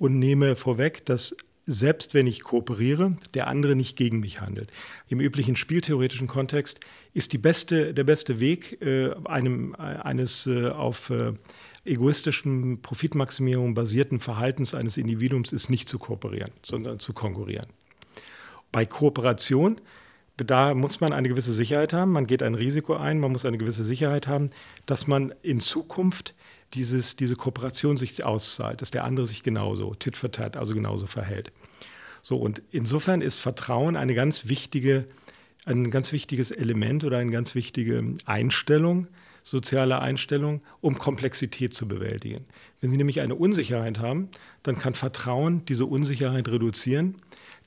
und 0.00 0.18
nehme 0.18 0.56
vorweg, 0.56 1.04
dass 1.04 1.36
selbst 1.66 2.14
wenn 2.14 2.26
ich 2.26 2.42
kooperiere, 2.42 3.16
der 3.34 3.46
andere 3.46 3.76
nicht 3.76 3.96
gegen 3.96 4.18
mich 4.18 4.40
handelt. 4.40 4.72
Im 5.08 5.20
üblichen 5.20 5.54
spieltheoretischen 5.54 6.26
Kontext 6.26 6.80
ist 7.12 7.32
beste, 7.38 7.94
der 7.94 8.02
beste 8.02 8.40
Weg 8.40 8.80
äh, 8.82 9.14
einem, 9.26 9.74
äh, 9.74 9.82
eines 9.82 10.46
äh, 10.46 10.68
auf 10.68 11.10
äh, 11.10 11.34
egoistischem 11.84 12.80
Profitmaximierung 12.80 13.74
basierten 13.74 14.20
Verhaltens 14.20 14.74
eines 14.74 14.96
Individuums 14.96 15.52
ist 15.52 15.68
nicht 15.68 15.88
zu 15.88 15.98
kooperieren, 15.98 16.50
sondern 16.62 16.98
zu 16.98 17.12
konkurrieren. 17.12 17.66
Bei 18.72 18.86
Kooperation 18.86 19.80
da 20.44 20.74
muss 20.74 21.00
man 21.00 21.12
eine 21.12 21.28
gewisse 21.28 21.52
Sicherheit 21.52 21.92
haben, 21.92 22.12
man 22.12 22.26
geht 22.26 22.42
ein 22.42 22.54
Risiko 22.54 22.94
ein, 22.94 23.20
man 23.20 23.32
muss 23.32 23.44
eine 23.44 23.58
gewisse 23.58 23.84
Sicherheit 23.84 24.28
haben, 24.28 24.50
dass 24.86 25.06
man 25.06 25.34
in 25.42 25.60
Zukunft 25.60 26.34
dieses, 26.74 27.16
diese 27.16 27.36
Kooperation 27.36 27.96
sich 27.96 28.24
auszahlt, 28.24 28.80
dass 28.80 28.90
der 28.90 29.04
andere 29.04 29.26
sich 29.26 29.42
genauso, 29.42 29.94
tit 29.94 30.16
for 30.16 30.30
tat, 30.30 30.56
also 30.56 30.74
genauso 30.74 31.06
verhält. 31.06 31.52
So, 32.22 32.36
und 32.36 32.62
insofern 32.70 33.22
ist 33.22 33.38
Vertrauen 33.38 33.96
eine 33.96 34.14
ganz 34.14 34.48
wichtige, 34.48 35.06
ein 35.64 35.90
ganz 35.90 36.12
wichtiges 36.12 36.50
Element 36.50 37.04
oder 37.04 37.18
eine 37.18 37.30
ganz 37.30 37.54
wichtige 37.54 38.14
Einstellung, 38.24 39.08
soziale 39.42 40.00
Einstellung, 40.00 40.60
um 40.80 40.98
Komplexität 40.98 41.74
zu 41.74 41.88
bewältigen. 41.88 42.44
Wenn 42.80 42.90
Sie 42.90 42.98
nämlich 42.98 43.20
eine 43.20 43.34
Unsicherheit 43.34 43.98
haben, 43.98 44.28
dann 44.62 44.78
kann 44.78 44.94
Vertrauen 44.94 45.64
diese 45.64 45.86
Unsicherheit 45.86 46.48
reduzieren 46.48 47.16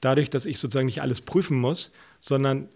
dadurch, 0.04 0.30
dass 0.30 0.46
ich 0.46 0.60
sozusagen 0.60 0.88
nicht 0.88 1.02
alles 1.02 1.22
prüfen 1.22 1.60
muss, 1.60 1.92
sondern 2.26 2.70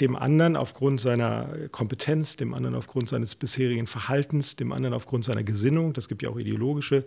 dem 0.00 0.14
anderen 0.14 0.54
aufgrund 0.54 1.00
seiner 1.00 1.48
Kompetenz, 1.72 2.36
dem 2.36 2.54
anderen 2.54 2.76
aufgrund 2.76 3.08
seines 3.08 3.34
bisherigen 3.34 3.88
Verhaltens, 3.88 4.54
dem 4.54 4.72
anderen 4.72 4.94
aufgrund 4.94 5.24
seiner 5.24 5.42
Gesinnung, 5.42 5.92
das 5.92 6.08
gibt 6.08 6.22
ja 6.22 6.30
auch 6.30 6.38
ideologische 6.38 7.04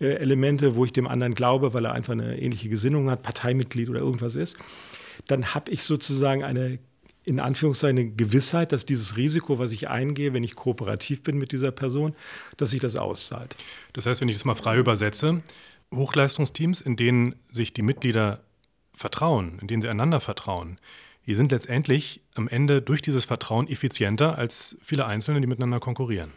äh, 0.00 0.14
Elemente, 0.14 0.76
wo 0.76 0.86
ich 0.86 0.92
dem 0.92 1.06
anderen 1.06 1.34
glaube, 1.34 1.74
weil 1.74 1.84
er 1.84 1.92
einfach 1.92 2.14
eine 2.14 2.40
ähnliche 2.40 2.70
Gesinnung 2.70 3.10
hat, 3.10 3.22
Parteimitglied 3.22 3.90
oder 3.90 4.00
irgendwas 4.00 4.34
ist, 4.34 4.56
dann 5.26 5.54
habe 5.54 5.70
ich 5.70 5.82
sozusagen 5.82 6.42
eine 6.42 6.78
in 7.24 7.40
Anführungszeichen 7.40 7.98
eine 7.98 8.10
Gewissheit, 8.10 8.70
dass 8.70 8.86
dieses 8.86 9.16
Risiko, 9.16 9.58
was 9.58 9.72
ich 9.72 9.88
eingehe, 9.88 10.32
wenn 10.32 10.44
ich 10.44 10.54
kooperativ 10.54 11.24
bin 11.24 11.38
mit 11.38 11.50
dieser 11.50 11.72
Person, 11.72 12.14
dass 12.56 12.70
sich 12.70 12.80
das 12.80 12.94
auszahlt. 12.94 13.56
Das 13.94 14.06
heißt, 14.06 14.20
wenn 14.20 14.28
ich 14.28 14.36
das 14.36 14.44
mal 14.44 14.54
frei 14.54 14.78
übersetze, 14.78 15.42
Hochleistungsteams, 15.92 16.80
in 16.80 16.94
denen 16.94 17.34
sich 17.50 17.72
die 17.72 17.82
Mitglieder 17.82 18.42
vertrauen, 18.94 19.58
in 19.60 19.66
denen 19.66 19.82
sie 19.82 19.88
einander 19.88 20.20
vertrauen, 20.20 20.78
die 21.26 21.34
sind 21.34 21.52
letztendlich 21.52 22.20
am 22.34 22.48
Ende 22.48 22.82
durch 22.82 23.02
dieses 23.02 23.24
Vertrauen 23.24 23.68
effizienter 23.68 24.38
als 24.38 24.78
viele 24.82 25.06
Einzelne, 25.06 25.40
die 25.40 25.46
miteinander 25.46 25.80
konkurrieren. 25.80 26.30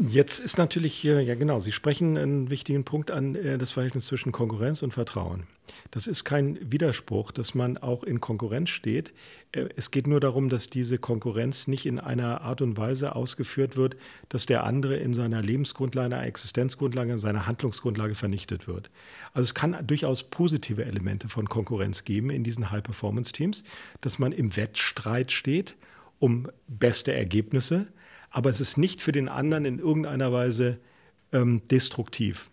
Jetzt 0.00 0.38
ist 0.38 0.58
natürlich 0.58 1.02
ja 1.02 1.34
genau, 1.34 1.58
Sie 1.58 1.72
sprechen 1.72 2.16
einen 2.16 2.50
wichtigen 2.50 2.84
Punkt 2.84 3.10
an, 3.10 3.34
äh, 3.34 3.58
das 3.58 3.72
Verhältnis 3.72 4.06
zwischen 4.06 4.30
Konkurrenz 4.30 4.82
und 4.82 4.92
Vertrauen. 4.92 5.44
Das 5.90 6.06
ist 6.06 6.24
kein 6.24 6.58
Widerspruch, 6.70 7.32
dass 7.32 7.54
man 7.54 7.78
auch 7.78 8.04
in 8.04 8.20
Konkurrenz 8.20 8.70
steht. 8.70 9.12
Äh, 9.50 9.66
es 9.74 9.90
geht 9.90 10.06
nur 10.06 10.20
darum, 10.20 10.50
dass 10.50 10.70
diese 10.70 10.98
Konkurrenz 10.98 11.66
nicht 11.66 11.84
in 11.84 11.98
einer 11.98 12.42
Art 12.42 12.62
und 12.62 12.76
Weise 12.76 13.16
ausgeführt 13.16 13.76
wird, 13.76 13.96
dass 14.28 14.46
der 14.46 14.62
andere 14.62 14.96
in 14.96 15.14
seiner 15.14 15.42
Lebensgrundlage, 15.42 16.16
Existenzgrundlage, 16.16 17.12
in 17.12 17.18
seiner 17.18 17.46
Handlungsgrundlage 17.46 18.14
vernichtet 18.14 18.68
wird. 18.68 18.90
Also 19.32 19.46
es 19.46 19.54
kann 19.54 19.76
durchaus 19.84 20.22
positive 20.22 20.84
Elemente 20.84 21.28
von 21.28 21.48
Konkurrenz 21.48 22.04
geben 22.04 22.30
in 22.30 22.44
diesen 22.44 22.70
High-Performance-Teams, 22.70 23.64
dass 24.00 24.20
man 24.20 24.30
im 24.30 24.56
Wettstreit 24.56 25.32
steht 25.32 25.74
um 26.20 26.48
beste 26.66 27.12
Ergebnisse 27.12 27.88
aber 28.30 28.50
es 28.50 28.60
ist 28.60 28.76
nicht 28.76 29.02
für 29.02 29.12
den 29.12 29.28
anderen 29.28 29.64
in 29.64 29.78
irgendeiner 29.78 30.32
Weise 30.32 30.78
ähm, 31.32 31.62
destruktiv. 31.70 32.50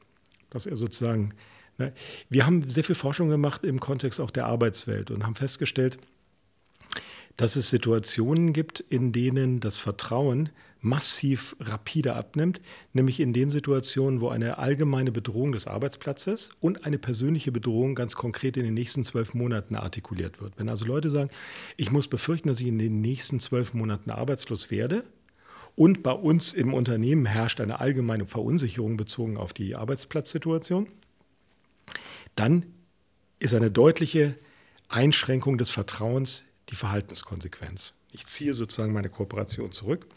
Dass 0.50 0.66
er 0.66 0.76
sozusagen. 0.76 1.34
Ne, 1.78 1.94
wir 2.30 2.46
haben 2.46 2.70
sehr 2.70 2.84
viel 2.84 2.96
Forschung 2.96 3.30
gemacht 3.30 3.66
im 3.66 3.80
Kontext 3.80 4.22
auch 4.22 4.32
der 4.32 4.46
Arbeitswelt 4.46 5.12
und 5.12 5.26
haben 5.26 5.36
festgestellt, 5.36 5.98
dass 7.38 7.58
es 7.58 7.70
Situationen 7.70 8.54
gibt, 8.54 8.80
in 8.80 9.12
denen 9.12 9.60
das 9.60 9.78
Vertrauen 9.78 10.50
massiv 10.80 11.56
rapide 11.60 12.16
abnimmt, 12.16 12.62
nämlich 12.94 13.20
in 13.20 13.34
den 13.34 13.50
Situationen, 13.50 14.22
wo 14.22 14.30
eine 14.30 14.60
allgemeine 14.60 15.12
Bedrohung 15.12 15.52
des 15.52 15.68
Arbeitsplatzes 15.68 16.52
und 16.62 16.86
eine 16.86 17.00
persönliche 17.00 17.52
Bedrohung 17.52 17.96
ganz 17.96 18.16
konkret 18.16 18.56
in 18.56 18.64
den 18.64 18.76
nächsten 18.76 19.04
zwölf 19.04 19.34
Monaten 19.34 19.76
artikuliert 19.76 20.40
wird. 20.42 20.54
Wenn 20.58 20.70
also 20.70 20.86
Leute 20.86 21.10
sagen, 21.10 21.32
ich 21.76 21.92
muss 21.92 22.08
befürchten, 22.08 22.48
dass 22.48 22.62
ich 22.62 22.68
in 22.68 22.78
den 22.78 23.02
nächsten 23.02 23.40
zwölf 23.40 23.74
Monaten 23.74 24.12
arbeitslos 24.12 24.70
werde, 24.70 25.04
und 25.76 26.04
bei 26.04 26.12
uns 26.12 26.54
im 26.54 26.74
Unternehmen 26.74 27.26
herrscht 27.26 27.60
eine 27.60 27.80
allgemeine 27.80 28.28
Verunsicherung 28.28 28.98
bezogen 28.98 29.38
auf 29.38 29.54
die 29.54 29.76
Arbeitsplatzsituation. 29.76 30.88
Dann 32.36 32.66
ist 33.40 33.54
eine 33.54 33.72
deutliche 33.72 34.36
Einschränkung 34.88 35.58
des 35.58 35.70
Vertrauens 35.70 36.46
die 36.70 36.76
Verhaltenskonsequenz. 36.76 37.94
Ich 38.12 38.26
ziehe 38.26 38.54
sozusagen 38.54 38.94
meine 38.94 39.10
Kooperation 39.10 39.72
zurück, 39.72 40.08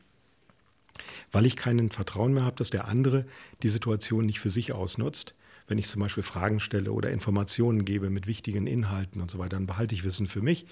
weil 1.32 1.46
ich 1.46 1.56
keinen 1.56 1.90
Vertrauen 1.90 2.32
mehr 2.32 2.44
habe, 2.44 2.56
dass 2.56 2.70
der 2.70 2.86
andere 2.86 3.26
die 3.62 3.68
Situation 3.68 4.26
nicht 4.26 4.40
für 4.40 4.50
sich 4.50 4.72
ausnutzt. 4.72 5.34
Wenn 5.66 5.78
ich 5.78 5.88
zum 5.88 6.00
Beispiel 6.00 6.22
Fragen 6.22 6.60
stelle 6.60 6.92
oder 6.92 7.10
Informationen 7.10 7.84
gebe 7.84 8.08
mit 8.08 8.26
wichtigen 8.26 8.66
Inhalten 8.66 9.20
und 9.20 9.30
so 9.30 9.38
weiter, 9.38 9.56
dann 9.56 9.66
behalte 9.66 9.94
ich 9.94 10.04
Wissen 10.04 10.26
für 10.26 10.40
mich, 10.40 10.66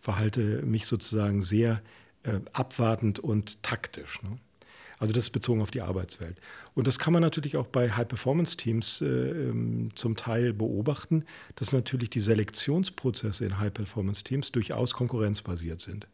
verhalte 0.00 0.62
mich 0.62 0.86
sozusagen 0.86 1.42
sehr 1.42 1.82
äh, 2.26 2.40
abwartend 2.52 3.18
und 3.18 3.62
taktisch. 3.62 4.22
Ne? 4.22 4.38
Also 4.98 5.12
das 5.12 5.24
ist 5.24 5.30
bezogen 5.30 5.60
auf 5.60 5.70
die 5.70 5.82
Arbeitswelt. 5.82 6.40
Und 6.74 6.86
das 6.86 6.98
kann 6.98 7.12
man 7.12 7.22
natürlich 7.22 7.56
auch 7.56 7.66
bei 7.66 7.90
High-Performance-Teams 7.90 9.02
äh, 9.02 9.06
ähm, 9.06 9.90
zum 9.94 10.16
Teil 10.16 10.52
beobachten, 10.52 11.24
dass 11.54 11.72
natürlich 11.72 12.10
die 12.10 12.20
Selektionsprozesse 12.20 13.44
in 13.44 13.58
High-Performance-Teams 13.58 14.52
durchaus 14.52 14.94
konkurrenzbasiert 14.94 15.80
sind. 15.80 16.08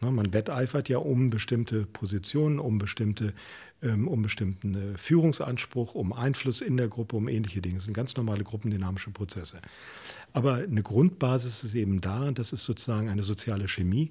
Ne, 0.00 0.10
man 0.10 0.32
wetteifert 0.32 0.88
ja 0.88 0.98
um 0.98 1.30
bestimmte 1.30 1.86
Positionen, 1.86 2.58
um, 2.58 2.78
bestimmte, 2.78 3.32
ähm, 3.82 4.08
um 4.08 4.22
bestimmten 4.22 4.74
äh, 4.74 4.98
Führungsanspruch, 4.98 5.94
um 5.94 6.12
Einfluss 6.12 6.62
in 6.62 6.76
der 6.76 6.88
Gruppe, 6.88 7.16
um 7.16 7.28
ähnliche 7.28 7.60
Dinge. 7.60 7.76
Das 7.76 7.84
sind 7.84 7.94
ganz 7.94 8.16
normale 8.16 8.42
gruppendynamische 8.42 9.10
Prozesse. 9.10 9.60
Aber 10.32 10.54
eine 10.54 10.82
Grundbasis 10.82 11.62
ist 11.62 11.74
eben 11.74 12.00
da, 12.00 12.30
das 12.32 12.52
ist 12.52 12.64
sozusagen 12.64 13.08
eine 13.08 13.22
soziale 13.22 13.68
Chemie, 13.68 14.10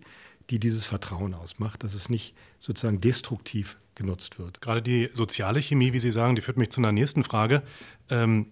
die 0.50 0.60
dieses 0.60 0.86
Vertrauen 0.86 1.34
ausmacht, 1.34 1.84
dass 1.84 1.94
es 1.94 2.10
nicht 2.10 2.36
sozusagen 2.60 3.02
destruktiv 3.02 3.78
genutzt 3.96 4.40
wird. 4.40 4.62
Gerade 4.62 4.82
die 4.82 5.10
soziale 5.14 5.62
Chemie, 5.62 5.94
wie 5.94 6.00
Sie 6.00 6.12
sagen, 6.12 6.36
die 6.36 6.42
führt 6.42 6.58
mich 6.58 6.70
zu 6.70 6.82
einer 6.82 6.92
nächsten 6.92 7.24
Frage. 7.24 7.64
Ähm, 8.10 8.48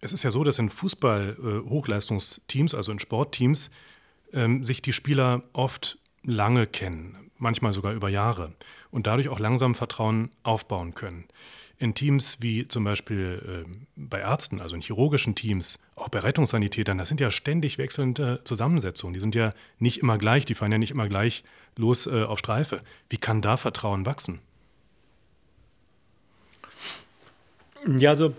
es 0.00 0.12
ist 0.12 0.22
ja 0.22 0.30
so, 0.30 0.44
dass 0.44 0.58
in 0.58 0.68
Fußball-Hochleistungsteams, 0.68 2.72
äh, 2.72 2.76
also 2.76 2.92
in 2.92 2.98
Sportteams, 2.98 3.70
ähm, 4.32 4.64
sich 4.64 4.82
die 4.82 4.92
Spieler 4.92 5.42
oft 5.52 5.98
lange 6.22 6.66
kennen, 6.66 7.21
manchmal 7.42 7.72
sogar 7.72 7.92
über 7.92 8.08
Jahre 8.08 8.52
und 8.90 9.06
dadurch 9.06 9.28
auch 9.28 9.38
langsam 9.38 9.74
Vertrauen 9.74 10.30
aufbauen 10.42 10.94
können 10.94 11.24
in 11.82 11.94
Teams 11.94 12.38
wie 12.40 12.68
zum 12.68 12.84
Beispiel 12.84 13.64
äh, 13.66 13.78
bei 13.96 14.20
Ärzten, 14.20 14.60
also 14.60 14.76
in 14.76 14.82
chirurgischen 14.82 15.34
Teams, 15.34 15.80
auch 15.96 16.08
bei 16.08 16.20
Rettungssanitätern, 16.20 16.96
das 16.96 17.08
sind 17.08 17.20
ja 17.20 17.32
ständig 17.32 17.76
wechselnde 17.76 18.40
Zusammensetzungen. 18.44 19.14
Die 19.14 19.20
sind 19.20 19.34
ja 19.34 19.50
nicht 19.80 19.98
immer 19.98 20.16
gleich, 20.16 20.44
die 20.44 20.54
fahren 20.54 20.70
ja 20.70 20.78
nicht 20.78 20.92
immer 20.92 21.08
gleich 21.08 21.42
los 21.76 22.06
äh, 22.06 22.22
auf 22.22 22.38
Streife. 22.38 22.80
Wie 23.08 23.16
kann 23.16 23.42
da 23.42 23.56
Vertrauen 23.56 24.06
wachsen? 24.06 24.40
Ja, 27.98 28.10
also 28.10 28.32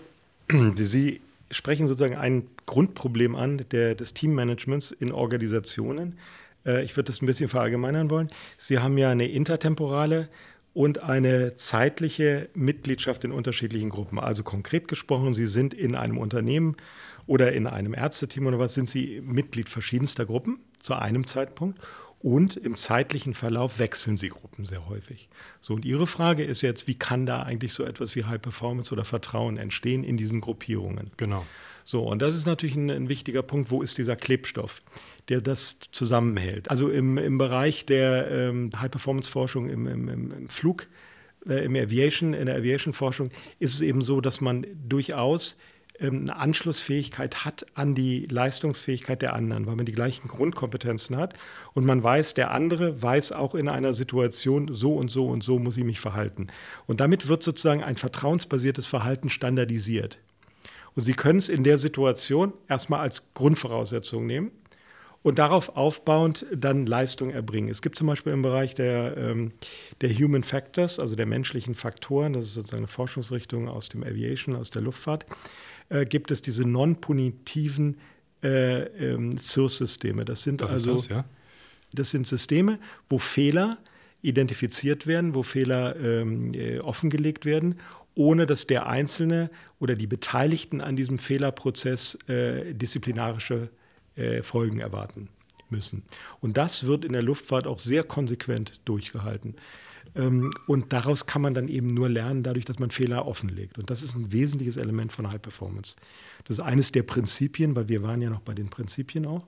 Sie 0.76 1.20
sprechen 1.50 1.86
sozusagen 1.86 2.16
ein 2.16 2.48
Grundproblem 2.64 3.36
an 3.36 3.62
der, 3.72 3.94
des 3.94 4.14
Teammanagements 4.14 4.90
in 4.90 5.12
Organisationen. 5.12 6.18
Äh, 6.66 6.84
ich 6.84 6.96
würde 6.96 7.08
das 7.08 7.22
ein 7.22 7.26
bisschen 7.26 7.48
verallgemeinern 7.48 8.10
wollen. 8.10 8.28
Sie 8.56 8.78
haben 8.78 8.98
ja 8.98 9.10
eine 9.10 9.28
intertemporale 9.28 10.28
und 10.72 11.02
eine 11.02 11.54
zeitliche 11.56 12.48
Mitgliedschaft 12.54 13.24
in 13.24 13.32
unterschiedlichen 13.32 13.90
Gruppen. 13.90 14.18
Also 14.18 14.42
konkret 14.42 14.88
gesprochen, 14.88 15.32
Sie 15.32 15.46
sind 15.46 15.72
in 15.72 15.94
einem 15.94 16.18
Unternehmen 16.18 16.76
oder 17.26 17.52
in 17.52 17.66
einem 17.66 17.94
Ärzteteam 17.94 18.46
oder 18.48 18.58
was, 18.58 18.74
sind 18.74 18.88
Sie 18.88 19.22
Mitglied 19.24 19.68
verschiedenster 19.68 20.26
Gruppen 20.26 20.58
zu 20.80 20.94
einem 20.94 21.26
Zeitpunkt 21.26 21.78
und 22.24 22.56
im 22.56 22.76
zeitlichen 22.76 23.34
Verlauf 23.34 23.78
wechseln 23.78 24.16
Sie 24.16 24.30
Gruppen 24.30 24.66
sehr 24.66 24.88
häufig. 24.88 25.28
So, 25.60 25.74
und 25.74 25.84
Ihre 25.84 26.06
Frage 26.06 26.42
ist 26.42 26.62
jetzt, 26.62 26.88
wie 26.88 26.94
kann 26.94 27.26
da 27.26 27.42
eigentlich 27.42 27.72
so 27.72 27.84
etwas 27.84 28.16
wie 28.16 28.24
High 28.24 28.40
Performance 28.40 28.92
oder 28.92 29.04
Vertrauen 29.04 29.58
entstehen 29.58 30.02
in 30.02 30.16
diesen 30.16 30.40
Gruppierungen? 30.40 31.10
Genau. 31.18 31.44
So, 31.84 32.02
und 32.02 32.22
das 32.22 32.34
ist 32.34 32.46
natürlich 32.46 32.76
ein, 32.76 32.90
ein 32.90 33.08
wichtiger 33.08 33.42
Punkt. 33.42 33.70
Wo 33.70 33.82
ist 33.82 33.98
dieser 33.98 34.16
Klebstoff? 34.16 34.82
der 35.28 35.40
das 35.40 35.78
zusammenhält. 35.90 36.70
Also 36.70 36.90
im, 36.90 37.18
im 37.18 37.38
Bereich 37.38 37.86
der 37.86 38.30
ähm, 38.30 38.70
High-Performance-Forschung 38.76 39.70
im, 39.70 39.86
im, 39.86 40.08
im, 40.08 40.48
Flug, 40.48 40.86
äh, 41.48 41.64
im 41.64 41.76
Aviation, 41.76 42.34
in 42.34 42.46
der 42.46 42.56
Aviation-Forschung 42.56 43.30
ist 43.58 43.74
es 43.74 43.80
eben 43.80 44.02
so, 44.02 44.20
dass 44.20 44.40
man 44.40 44.66
durchaus 44.86 45.58
eine 46.00 46.34
Anschlussfähigkeit 46.36 47.44
hat 47.44 47.66
an 47.74 47.94
die 47.94 48.26
Leistungsfähigkeit 48.26 49.22
der 49.22 49.34
anderen, 49.34 49.66
weil 49.66 49.76
man 49.76 49.86
die 49.86 49.92
gleichen 49.92 50.26
Grundkompetenzen 50.28 51.16
hat 51.16 51.34
und 51.72 51.84
man 51.84 52.02
weiß, 52.02 52.34
der 52.34 52.50
andere 52.50 53.00
weiß 53.00 53.32
auch 53.32 53.54
in 53.54 53.68
einer 53.68 53.94
Situation, 53.94 54.68
so 54.72 54.94
und 54.94 55.08
so 55.08 55.26
und 55.28 55.44
so 55.44 55.58
muss 55.58 55.76
ich 55.76 55.84
mich 55.84 56.00
verhalten. 56.00 56.48
Und 56.86 57.00
damit 57.00 57.28
wird 57.28 57.42
sozusagen 57.42 57.84
ein 57.84 57.96
vertrauensbasiertes 57.96 58.86
Verhalten 58.86 59.30
standardisiert. 59.30 60.18
Und 60.96 61.02
Sie 61.02 61.14
können 61.14 61.38
es 61.38 61.48
in 61.48 61.64
der 61.64 61.78
Situation 61.78 62.52
erstmal 62.68 63.00
als 63.00 63.32
Grundvoraussetzung 63.34 64.26
nehmen 64.26 64.50
und 65.22 65.38
darauf 65.38 65.76
aufbauend 65.76 66.44
dann 66.54 66.86
Leistung 66.86 67.30
erbringen. 67.30 67.70
Es 67.70 67.82
gibt 67.82 67.96
zum 67.96 68.06
Beispiel 68.06 68.32
im 68.32 68.42
Bereich 68.42 68.74
der, 68.74 69.16
ähm, 69.16 69.52
der 70.02 70.10
Human 70.10 70.44
Factors, 70.44 71.00
also 71.00 71.16
der 71.16 71.26
menschlichen 71.26 71.74
Faktoren, 71.74 72.34
das 72.34 72.44
ist 72.44 72.54
sozusagen 72.54 72.82
eine 72.82 72.88
Forschungsrichtung 72.88 73.68
aus 73.68 73.88
dem 73.88 74.04
Aviation, 74.04 74.54
aus 74.54 74.70
der 74.70 74.82
Luftfahrt, 74.82 75.24
äh, 75.88 76.04
gibt 76.04 76.30
es 76.30 76.42
diese 76.42 76.64
non-punitiven 76.64 77.98
äh, 78.42 78.82
ähm, 78.82 79.38
CIRS-Systeme. 79.38 80.24
Das 80.24 80.42
sind 80.42 80.62
Was 80.62 80.72
also 80.72 80.92
das, 80.92 81.08
ja? 81.08 81.24
das 81.92 82.10
sind 82.10 82.26
Systeme, 82.26 82.78
wo 83.08 83.18
Fehler 83.18 83.78
identifiziert 84.22 85.06
werden, 85.06 85.34
wo 85.34 85.42
Fehler 85.42 85.96
ähm, 85.96 86.54
äh, 86.54 86.78
offengelegt 86.80 87.44
werden 87.44 87.76
ohne 88.14 88.46
dass 88.46 88.66
der 88.66 88.86
Einzelne 88.86 89.50
oder 89.78 89.94
die 89.94 90.06
Beteiligten 90.06 90.80
an 90.80 90.96
diesem 90.96 91.18
Fehlerprozess 91.18 92.16
äh, 92.28 92.74
disziplinarische 92.74 93.70
äh, 94.16 94.42
Folgen 94.42 94.80
erwarten 94.80 95.28
müssen. 95.68 96.04
Und 96.40 96.56
das 96.56 96.86
wird 96.86 97.04
in 97.04 97.12
der 97.12 97.22
Luftfahrt 97.22 97.66
auch 97.66 97.78
sehr 97.78 98.04
konsequent 98.04 98.80
durchgehalten. 98.84 99.56
Ähm, 100.14 100.52
und 100.66 100.92
daraus 100.92 101.26
kann 101.26 101.42
man 101.42 101.54
dann 101.54 101.68
eben 101.68 101.88
nur 101.88 102.08
lernen, 102.08 102.42
dadurch, 102.42 102.64
dass 102.64 102.78
man 102.78 102.90
Fehler 102.90 103.26
offenlegt. 103.26 103.78
Und 103.78 103.90
das 103.90 104.02
ist 104.02 104.14
ein 104.14 104.32
wesentliches 104.32 104.76
Element 104.76 105.12
von 105.12 105.30
High 105.30 105.42
Performance. 105.42 105.96
Das 106.44 106.58
ist 106.58 106.64
eines 106.64 106.92
der 106.92 107.02
Prinzipien, 107.02 107.74
weil 107.76 107.88
wir 107.88 108.02
waren 108.02 108.22
ja 108.22 108.30
noch 108.30 108.40
bei 108.40 108.54
den 108.54 108.70
Prinzipien 108.70 109.26
auch. 109.26 109.44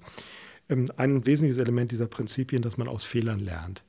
Ähm, 0.69 0.87
ein 0.97 1.27
wesentliches 1.27 1.61
Element 1.61 1.93
dieser 1.93 2.07
Prinzipien, 2.07 2.63
dass 2.63 2.77
man 2.77 2.89
aus 2.89 3.05
Fehlern 3.05 3.41
lernt. 3.41 3.85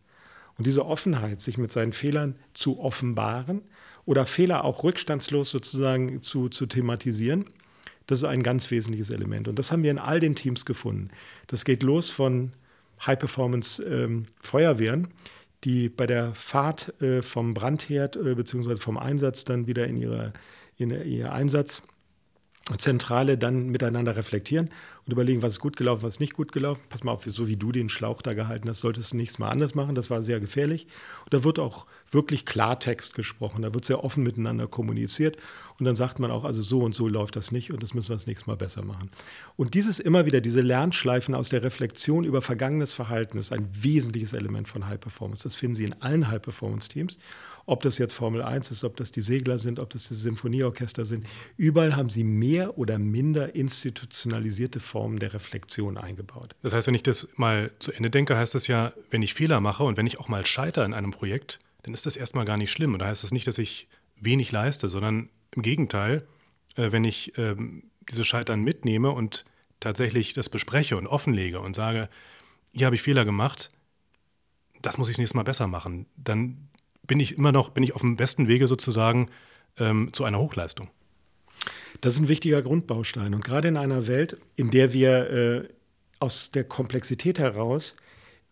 Und 0.57 0.65
diese 0.65 0.85
Offenheit, 0.85 1.41
sich 1.41 1.57
mit 1.57 1.71
seinen 1.71 1.93
Fehlern 1.93 2.35
zu 2.53 2.79
offenbaren 2.79 3.61
oder 4.05 4.25
Fehler 4.25 4.63
auch 4.65 4.83
rückstandslos 4.83 5.51
sozusagen 5.51 6.21
zu, 6.21 6.49
zu 6.49 6.65
thematisieren, 6.65 7.45
das 8.07 8.19
ist 8.19 8.25
ein 8.25 8.41
ganz 8.41 8.71
wesentliches 8.71 9.09
Element. 9.09 9.47
Und 9.49 9.59
das 9.59 9.71
haben 9.71 9.83
wir 9.83 9.91
in 9.91 9.99
all 9.99 10.19
den 10.19 10.33
Teams 10.35 10.65
gefunden. 10.65 11.09
Das 11.47 11.63
geht 11.65 11.83
los 11.83 12.09
von 12.09 12.53
High-Performance-Feuerwehren, 13.05 15.03
ähm, 15.03 15.09
die 15.63 15.89
bei 15.89 16.05
der 16.05 16.33
Fahrt 16.35 17.01
äh, 17.01 17.21
vom 17.21 17.53
Brandherd 17.53 18.15
äh, 18.15 18.35
bzw. 18.35 18.77
vom 18.77 18.97
Einsatz 18.97 19.43
dann 19.43 19.67
wieder 19.67 19.87
in, 19.87 19.97
ihre, 19.97 20.33
in 20.77 20.91
ihr 20.91 21.31
Einsatzzentrale 21.31 23.37
dann 23.37 23.67
miteinander 23.67 24.15
reflektieren 24.15 24.69
und 25.07 25.13
überlegen, 25.13 25.41
was 25.41 25.53
ist 25.53 25.59
gut 25.61 25.77
gelaufen, 25.77 26.03
was 26.03 26.15
ist 26.15 26.19
nicht 26.19 26.33
gut 26.33 26.51
gelaufen. 26.51 26.83
Pass 26.89 27.05
mal 27.05 27.13
auf, 27.13 27.23
so 27.23 27.47
wie 27.47 27.55
du 27.55 27.71
den 27.71 27.87
Schlauch 27.87 28.21
da 28.21 28.33
gehalten 28.33 28.67
hast, 28.67 28.79
solltest 28.79 29.13
du 29.13 29.17
nächstes 29.17 29.39
Mal 29.39 29.49
anders 29.49 29.73
machen. 29.73 29.95
Das 29.95 30.09
war 30.09 30.21
sehr 30.21 30.41
gefährlich. 30.41 30.85
Und 31.23 31.33
da 31.33 31.45
wird 31.45 31.59
auch 31.59 31.85
wirklich 32.11 32.45
Klartext 32.45 33.13
gesprochen. 33.13 33.61
Da 33.61 33.73
wird 33.73 33.85
sehr 33.85 34.03
offen 34.03 34.23
miteinander 34.23 34.67
kommuniziert. 34.67 35.37
Und 35.79 35.85
dann 35.85 35.95
sagt 35.95 36.19
man 36.19 36.29
auch, 36.29 36.43
also 36.43 36.61
so 36.61 36.81
und 36.81 36.93
so 36.93 37.07
läuft 37.07 37.37
das 37.37 37.51
nicht 37.51 37.71
und 37.71 37.83
das 37.83 37.93
müssen 37.93 38.09
wir 38.09 38.15
das 38.15 38.27
nächste 38.27 38.49
Mal 38.49 38.57
besser 38.57 38.83
machen. 38.83 39.09
Und 39.55 39.75
dieses 39.75 39.99
immer 39.99 40.25
wieder, 40.25 40.41
diese 40.41 40.61
Lernschleifen 40.61 41.35
aus 41.35 41.49
der 41.49 41.63
Reflexion 41.63 42.25
über 42.25 42.41
vergangenes 42.41 42.93
Verhalten 42.93 43.37
ist 43.37 43.53
ein 43.53 43.67
wesentliches 43.71 44.33
Element 44.33 44.67
von 44.67 44.87
High 44.87 44.99
Performance. 44.99 45.43
Das 45.43 45.55
finden 45.55 45.75
Sie 45.75 45.85
in 45.85 46.01
allen 46.01 46.29
High 46.29 46.41
Performance 46.41 46.89
Teams. 46.89 47.17
Ob 47.69 47.83
das 47.83 47.97
jetzt 47.97 48.13
Formel 48.13 48.41
1 48.41 48.71
ist, 48.71 48.85
ob 48.85 48.95
das 48.95 49.11
die 49.11 49.19
Segler 49.19 49.57
sind, 49.57 49.79
ob 49.79 49.89
das 49.89 50.07
die 50.07 50.15
Symphonieorchester 50.15 51.03
sind. 51.03 51.25
Überall 51.57 51.97
haben 51.97 52.09
sie 52.09 52.23
mehr 52.23 52.77
oder 52.77 52.97
minder 52.97 53.55
institutionalisierte 53.55 54.79
Formen 54.79 54.96
Formen 54.97 55.19
der 55.19 55.31
Reflexion 55.31 55.95
eingebaut. 55.95 56.55
Das 56.63 56.73
heißt, 56.73 56.87
wenn 56.87 56.95
ich 56.95 57.03
das 57.03 57.29
mal 57.35 57.69
zu 57.77 57.91
Ende 57.91 58.09
denke, 58.09 58.35
heißt 58.35 58.55
das 58.55 58.65
ja, 58.65 58.93
wenn 59.11 59.21
ich 59.21 59.35
Fehler 59.35 59.59
mache 59.59 59.83
und 59.83 59.95
wenn 59.95 60.07
ich 60.07 60.19
auch 60.19 60.27
mal 60.27 60.43
scheitere 60.43 60.85
in 60.85 60.95
einem 60.95 61.11
Projekt, 61.11 61.59
dann 61.83 61.93
ist 61.93 62.07
das 62.07 62.15
erstmal 62.15 62.45
gar 62.45 62.57
nicht 62.57 62.71
schlimm. 62.71 62.93
Und 62.93 62.99
da 62.99 63.05
heißt 63.05 63.23
das 63.23 63.31
nicht, 63.31 63.45
dass 63.45 63.59
ich 63.59 63.87
wenig 64.15 64.51
leiste, 64.51 64.89
sondern 64.89 65.29
im 65.51 65.61
Gegenteil, 65.61 66.23
äh, 66.77 66.91
wenn 66.91 67.03
ich 67.03 67.37
ähm, 67.37 67.83
diese 68.09 68.23
Scheitern 68.23 68.63
mitnehme 68.63 69.11
und 69.11 69.45
tatsächlich 69.79 70.33
das 70.33 70.49
bespreche 70.49 70.97
und 70.97 71.05
offenlege 71.05 71.59
und 71.59 71.75
sage, 71.75 72.09
hier 72.73 72.87
habe 72.87 72.95
ich 72.95 73.03
Fehler 73.03 73.23
gemacht, 73.23 73.69
das 74.81 74.97
muss 74.97 75.09
ich 75.09 75.13
das 75.13 75.19
nächste 75.19 75.37
Mal 75.37 75.43
besser 75.43 75.67
machen, 75.67 76.07
dann 76.15 76.69
bin 77.03 77.19
ich 77.19 77.37
immer 77.37 77.51
noch, 77.51 77.69
bin 77.69 77.83
ich 77.83 77.93
auf 77.93 78.01
dem 78.01 78.15
besten 78.15 78.47
Wege 78.47 78.65
sozusagen 78.65 79.29
ähm, 79.77 80.11
zu 80.11 80.23
einer 80.23 80.39
Hochleistung. 80.39 80.89
Das 82.01 82.13
ist 82.13 82.19
ein 82.19 82.27
wichtiger 82.27 82.61
Grundbaustein. 82.61 83.33
Und 83.33 83.43
gerade 83.43 83.67
in 83.67 83.77
einer 83.77 84.07
Welt, 84.07 84.37
in 84.55 84.71
der 84.71 84.93
wir 84.93 85.29
äh, 85.29 85.67
aus 86.19 86.51
der 86.51 86.63
Komplexität 86.63 87.39
heraus 87.39 87.95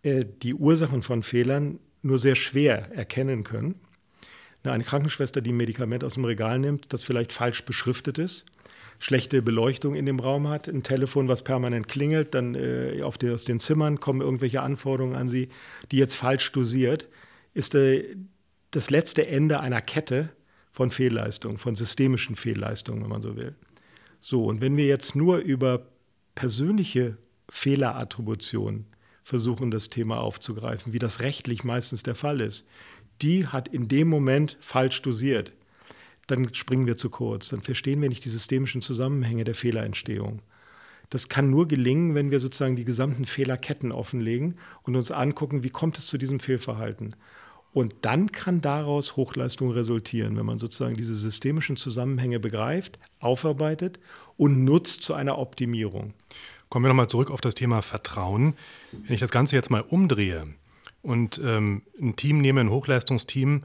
äh, 0.04 0.26
die 0.42 0.54
Ursachen 0.54 1.04
von 1.04 1.24
Fehlern 1.24 1.80
nur 2.02 2.20
sehr 2.20 2.36
schwer 2.36 2.92
erkennen 2.94 3.44
können. 3.44 3.76
Eine 4.64 4.84
Krankenschwester, 4.84 5.42
die 5.42 5.52
ein 5.52 5.58
Medikament 5.58 6.04
aus 6.04 6.16
dem 6.16 6.26
Regal 6.26 6.58
nimmt, 6.58 6.92
das 6.92 7.04
vielleicht 7.04 7.32
falsch 7.34 7.66
beschriftet 7.66 8.18
ist, 8.18 8.46
schlechte 8.98 9.44
Beleuchtung 9.44 9.94
in 9.94 10.08
dem 10.08 10.20
Raum 10.20 10.48
hat, 10.48 10.68
ein 10.68 10.82
Telefon, 10.82 11.28
was 11.28 11.44
permanent 11.44 11.88
klingelt, 11.88 12.34
dann 12.34 12.56
äh, 12.56 13.02
auf 13.04 13.20
die, 13.20 13.30
aus 13.30 13.46
den 13.46 13.60
Zimmern 13.60 14.00
kommen 14.00 14.22
irgendwelche 14.22 14.62
Anforderungen 14.62 15.16
an 15.16 15.28
sie, 15.28 15.50
die 15.92 15.98
jetzt 15.98 16.16
falsch 16.16 16.52
dosiert, 16.52 17.08
ist 17.54 17.76
äh, 17.76 18.16
das 18.72 18.90
letzte 18.90 19.28
Ende 19.28 19.60
einer 19.60 19.82
Kette, 19.82 20.30
von 20.76 20.92
Fehlleistungen, 20.92 21.56
von 21.56 21.74
systemischen 21.74 22.36
Fehlleistungen, 22.36 23.02
wenn 23.02 23.10
man 23.10 23.22
so 23.22 23.38
will. 23.38 23.56
So, 24.20 24.44
und 24.44 24.60
wenn 24.60 24.76
wir 24.76 24.86
jetzt 24.86 25.16
nur 25.16 25.38
über 25.38 25.88
persönliche 26.36 27.18
Fehlerattribution 27.50 28.86
versuchen, 29.24 29.72
das 29.72 29.90
Thema 29.90 30.20
aufzugreifen, 30.20 30.92
wie 30.92 31.00
das 31.00 31.22
rechtlich 31.22 31.64
meistens 31.64 32.04
der 32.04 32.16
Fall 32.16 32.42
ist, 32.42 32.68
die 33.22 33.48
hat 33.48 33.70
in 33.70 33.88
dem 33.88 34.10
Moment 34.10 34.58
falsch 34.60 35.02
dosiert. 35.02 35.54
Dann 36.28 36.54
springen 36.54 36.88
wir 36.88 36.98
zu 36.98 37.10
kurz, 37.10 37.48
dann 37.48 37.62
verstehen 37.62 38.02
wir 38.02 38.10
nicht 38.10 38.26
die 38.26 38.30
systemischen 38.30 38.82
Zusammenhänge 38.82 39.46
der 39.46 39.56
Fehlerentstehung. 39.56 40.42
Das 41.10 41.30
kann 41.30 41.50
nur 41.50 41.70
gelingen, 41.70 42.16
wenn 42.16 42.32
wir 42.32 42.42
sozusagen 42.42 42.76
die 42.76 42.84
gesamten 42.84 43.24
Fehlerketten 43.24 43.94
offenlegen 43.94 44.58
und 44.84 44.98
uns 44.98 45.12
angucken, 45.12 45.64
wie 45.64 45.70
kommt 45.70 45.98
es 45.98 46.08
zu 46.08 46.18
diesem 46.18 46.42
Fehlverhalten. 46.42 47.16
Und 47.76 47.94
dann 48.04 48.32
kann 48.32 48.62
daraus 48.62 49.18
Hochleistung 49.18 49.72
resultieren, 49.72 50.38
wenn 50.38 50.46
man 50.46 50.60
sozusagen 50.60 50.96
diese 50.96 51.14
systemischen 51.14 51.76
Zusammenhänge 51.76 52.40
begreift, 52.40 52.98
aufarbeitet 53.20 54.00
und 54.38 54.64
nutzt 54.64 55.04
zu 55.04 55.14
einer 55.14 55.38
Optimierung. 55.38 56.14
Kommen 56.70 56.86
wir 56.86 56.88
nochmal 56.88 57.10
zurück 57.10 57.30
auf 57.30 57.42
das 57.42 57.54
Thema 57.54 57.82
Vertrauen. 57.82 58.54
Wenn 58.94 59.14
ich 59.14 59.20
das 59.20 59.32
Ganze 59.32 59.58
jetzt 59.58 59.72
mal 59.72 59.82
umdrehe 59.82 60.46
und 61.02 61.42
ähm, 61.44 61.82
ein 62.00 62.16
Team 62.16 62.40
nehme, 62.40 62.62
ein 62.62 62.70
Hochleistungsteam, 62.70 63.64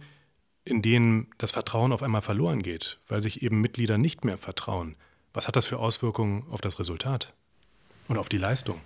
in 0.65 0.83
dem 0.83 1.29
das 1.39 1.53
Vertrauen 1.53 1.93
auf 1.93 2.03
einmal 2.03 2.21
verloren 2.21 2.65
geht, 2.65 2.99
weil 3.07 3.23
sich 3.23 3.43
eben 3.43 3.61
Mitglieder 3.61 3.97
nicht 3.97 4.25
mehr 4.25 4.39
vertrauen, 4.39 4.97
was 5.33 5.47
hat 5.47 5.55
das 5.55 5.67
für 5.67 5.79
Auswirkungen 5.79 6.43
auf 6.51 6.61
das 6.61 6.81
Resultat 6.81 7.33
und 8.09 8.19
auf 8.19 8.29
die 8.29 8.39
Leistung? 8.39 8.81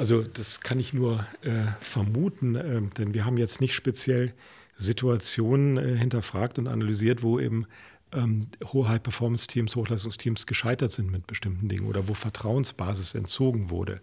Also 0.00 0.22
das 0.22 0.62
kann 0.62 0.80
ich 0.80 0.94
nur 0.94 1.26
äh, 1.42 1.50
vermuten, 1.82 2.54
äh, 2.54 2.80
denn 2.96 3.12
wir 3.12 3.26
haben 3.26 3.36
jetzt 3.36 3.60
nicht 3.60 3.74
speziell 3.74 4.32
Situationen 4.74 5.76
äh, 5.76 5.94
hinterfragt 5.94 6.58
und 6.58 6.68
analysiert, 6.68 7.22
wo 7.22 7.38
eben 7.38 7.66
ähm, 8.12 8.46
hohe 8.64 8.88
High-Performance-Teams, 8.88 9.76
Hochleistungsteams 9.76 10.46
gescheitert 10.46 10.90
sind 10.90 11.10
mit 11.10 11.26
bestimmten 11.26 11.68
Dingen 11.68 11.86
oder 11.86 12.08
wo 12.08 12.14
Vertrauensbasis 12.14 13.14
entzogen 13.14 13.68
wurde. 13.68 14.00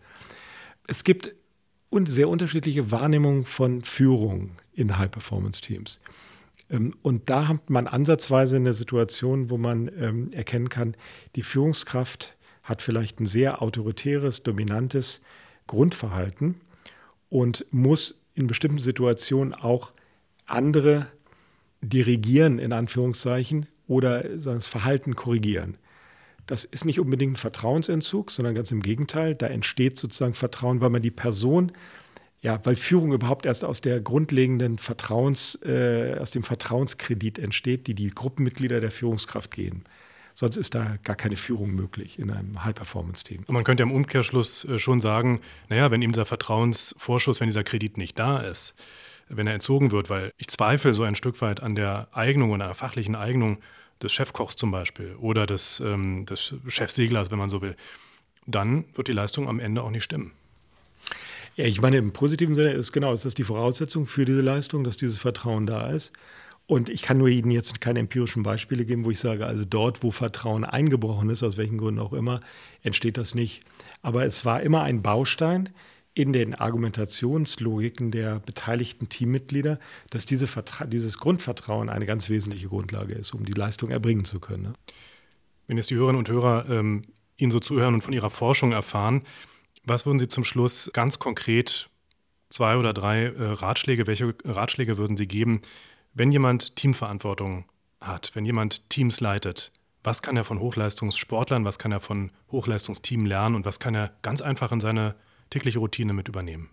Es 0.87 1.03
gibt 1.03 1.33
sehr 2.05 2.29
unterschiedliche 2.29 2.91
Wahrnehmungen 2.91 3.43
von 3.43 3.81
Führung 3.81 4.51
in 4.73 4.99
High-Performance-Teams. 4.99 5.99
Ähm, 6.69 6.93
und 7.01 7.31
da 7.31 7.47
hat 7.47 7.71
man 7.71 7.87
ansatzweise 7.87 8.57
eine 8.57 8.75
Situation, 8.75 9.49
wo 9.49 9.57
man 9.57 9.89
ähm, 9.99 10.29
erkennen 10.31 10.69
kann, 10.69 10.95
die 11.35 11.41
Führungskraft 11.41 12.37
hat 12.61 12.83
vielleicht 12.83 13.19
ein 13.19 13.25
sehr 13.25 13.63
autoritäres, 13.63 14.43
dominantes 14.43 15.21
Grundverhalten 15.67 16.55
und 17.29 17.65
muss 17.71 18.23
in 18.33 18.47
bestimmten 18.47 18.79
Situationen 18.79 19.53
auch 19.53 19.91
andere 20.45 21.07
dirigieren, 21.81 22.59
in 22.59 22.73
Anführungszeichen, 22.73 23.67
oder 23.87 24.21
das 24.23 24.67
Verhalten 24.67 25.15
korrigieren. 25.15 25.77
Das 26.45 26.63
ist 26.63 26.85
nicht 26.85 26.99
unbedingt 26.99 27.33
ein 27.33 27.37
Vertrauensentzug, 27.37 28.31
sondern 28.31 28.55
ganz 28.55 28.71
im 28.71 28.81
Gegenteil. 28.81 29.35
Da 29.35 29.47
entsteht 29.47 29.97
sozusagen 29.97 30.33
Vertrauen, 30.33 30.79
weil 30.81 30.89
man 30.89 31.01
die 31.01 31.11
Person, 31.11 31.73
ja, 32.41 32.59
weil 32.63 32.77
Führung 32.77 33.11
überhaupt 33.11 33.45
erst 33.45 33.65
aus 33.65 33.81
der 33.81 33.99
grundlegenden 33.99 34.77
Vertrauens, 34.77 35.59
äh, 35.63 36.15
aus 36.19 36.31
dem 36.31 36.43
Vertrauenskredit 36.43 37.39
entsteht, 37.39 37.87
die 37.87 37.95
die 37.95 38.09
Gruppenmitglieder 38.09 38.79
der 38.79 38.91
Führungskraft 38.91 39.51
gehen. 39.51 39.83
Sonst 40.39 40.55
ist 40.55 40.75
da 40.75 40.97
gar 41.03 41.15
keine 41.15 41.35
Führung 41.35 41.71
möglich 41.71 42.19
in 42.19 42.29
einem 42.29 42.63
High-Performance-Team. 42.63 43.45
Man 43.47 43.63
könnte 43.63 43.81
im 43.81 43.91
Umkehrschluss 43.91 44.65
äh, 44.65 44.77
schon 44.77 45.01
sagen, 45.01 45.41
naja, 45.67 45.89
wenn 45.89 45.99
eben 46.03 46.11
dieser 46.11 46.27
Vertrauensvorschuss, 46.27 47.39
wenn 47.39 47.47
dieser 47.47 47.63
Kredit 47.63 47.97
nicht 47.97 48.19
da 48.19 48.37
ist, 48.37 48.75
wenn 49.29 49.47
er 49.47 49.55
entzogen 49.55 49.91
wird, 49.91 50.11
weil 50.11 50.31
ich 50.37 50.47
zweifle 50.49 50.93
so 50.93 51.01
ein 51.01 51.15
Stück 51.15 51.41
weit 51.41 51.63
an 51.63 51.73
der 51.73 52.09
Eignung 52.11 52.51
und 52.51 52.61
an 52.61 52.67
der 52.67 52.75
fachlichen 52.75 53.15
Eignung 53.15 53.57
des 53.99 54.13
Chefkochs 54.13 54.55
zum 54.55 54.69
Beispiel 54.69 55.15
oder 55.15 55.47
des, 55.47 55.79
ähm, 55.79 56.27
des 56.27 56.53
Chefseglers, 56.67 57.31
wenn 57.31 57.39
man 57.39 57.49
so 57.49 57.63
will, 57.63 57.75
dann 58.45 58.85
wird 58.93 59.07
die 59.07 59.13
Leistung 59.13 59.49
am 59.49 59.59
Ende 59.59 59.81
auch 59.81 59.89
nicht 59.89 60.03
stimmen. 60.03 60.33
Ja, 61.55 61.65
ich 61.65 61.81
meine, 61.81 61.97
im 61.97 62.13
positiven 62.13 62.53
Sinne 62.53 62.73
ist 62.73 62.91
genau, 62.91 63.11
ist 63.11 63.25
das 63.25 63.33
die 63.33 63.43
Voraussetzung 63.43 64.05
für 64.05 64.23
diese 64.23 64.41
Leistung, 64.41 64.83
dass 64.83 64.97
dieses 64.97 65.17
Vertrauen 65.17 65.65
da 65.65 65.89
ist. 65.89 66.13
Und 66.67 66.89
ich 66.89 67.01
kann 67.01 67.17
nur 67.17 67.29
Ihnen 67.29 67.49
jetzt 67.49 67.79
keine 67.79 67.99
empirischen 67.99 68.43
Beispiele 68.43 68.85
geben, 68.85 69.05
wo 69.05 69.11
ich 69.11 69.19
sage, 69.19 69.45
also 69.45 69.63
dort, 69.63 70.03
wo 70.03 70.11
Vertrauen 70.11 70.65
eingebrochen 70.65 71.29
ist, 71.29 71.41
aus 71.41 71.55
welchen 71.55 71.77
Gründen 71.77 72.01
auch 72.01 72.11
immer, 72.11 72.41
entsteht 72.83 73.17
das 73.17 73.35
nicht. 73.35 73.63
Aber 74.01 74.25
es 74.25 74.43
war 74.43 74.61
immer 74.61 74.83
ein 74.83 75.01
Baustein 75.01 75.69
in 76.13 76.33
den 76.33 76.55
Argumentationslogiken 76.55 78.11
der 78.11 78.39
beteiligten 78.39 79.07
Teammitglieder, 79.07 79.79
dass 80.09 80.25
diese 80.25 80.47
dieses 80.87 81.19
Grundvertrauen 81.19 81.89
eine 81.89 82.05
ganz 82.05 82.27
wesentliche 82.27 82.67
Grundlage 82.67 83.13
ist, 83.13 83.33
um 83.33 83.45
die 83.45 83.53
Leistung 83.53 83.89
erbringen 83.89 84.25
zu 84.25 84.39
können. 84.39 84.63
Ne? 84.63 84.73
Wenn 85.67 85.77
jetzt 85.77 85.89
die 85.89 85.95
Hörerinnen 85.95 86.19
und 86.19 86.29
Hörer 86.29 86.65
ähm, 86.69 87.03
Ihnen 87.37 87.51
so 87.51 87.59
zuhören 87.59 87.93
und 87.93 88.01
von 88.01 88.13
Ihrer 88.13 88.29
Forschung 88.29 88.71
erfahren, 88.71 89.21
was 89.83 90.05
würden 90.05 90.19
Sie 90.19 90.27
zum 90.27 90.43
Schluss 90.43 90.89
ganz 90.91 91.19
konkret 91.19 91.89
zwei 92.49 92.77
oder 92.77 92.93
drei 92.93 93.25
äh, 93.25 93.43
Ratschläge, 93.43 94.07
welche 94.07 94.33
Ratschläge 94.43 94.97
würden 94.97 95.17
Sie 95.17 95.27
geben, 95.27 95.61
wenn 96.17 96.31
jemand 96.31 96.75
Teamverantwortung 96.75 97.65
hat, 98.01 98.31
wenn 98.33 98.43
jemand 98.43 98.89
Teams 98.89 99.19
leitet, 99.19 99.71
was 100.03 100.21
kann 100.21 100.35
er 100.35 100.43
von 100.43 100.59
Hochleistungssportlern, 100.59 101.63
was 101.63 101.77
kann 101.77 101.91
er 101.91 101.99
von 101.99 102.31
Hochleistungsteam 102.51 103.25
lernen 103.25 103.55
und 103.55 103.65
was 103.65 103.79
kann 103.79 103.93
er 103.93 104.11
ganz 104.23 104.41
einfach 104.41 104.71
in 104.71 104.79
seine 104.79 105.15
tägliche 105.51 105.79
Routine 105.79 106.13
mit 106.13 106.27
übernehmen? 106.27 106.69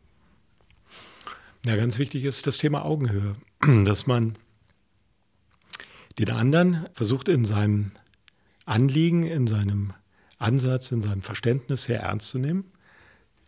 Ja, 1.66 1.76
ganz 1.76 1.98
wichtig 1.98 2.24
ist 2.24 2.46
das 2.46 2.58
Thema 2.58 2.84
Augenhöhe, 2.84 3.36
dass 3.84 4.06
man 4.06 4.38
den 6.18 6.30
anderen 6.30 6.86
versucht 6.94 7.28
in 7.28 7.44
seinem 7.44 7.92
Anliegen, 8.64 9.24
in 9.26 9.46
seinem 9.46 9.92
Ansatz, 10.38 10.90
in 10.90 11.02
seinem 11.02 11.22
Verständnis 11.22 11.84
sehr 11.84 12.00
ernst 12.00 12.28
zu 12.28 12.38
nehmen. 12.38 12.72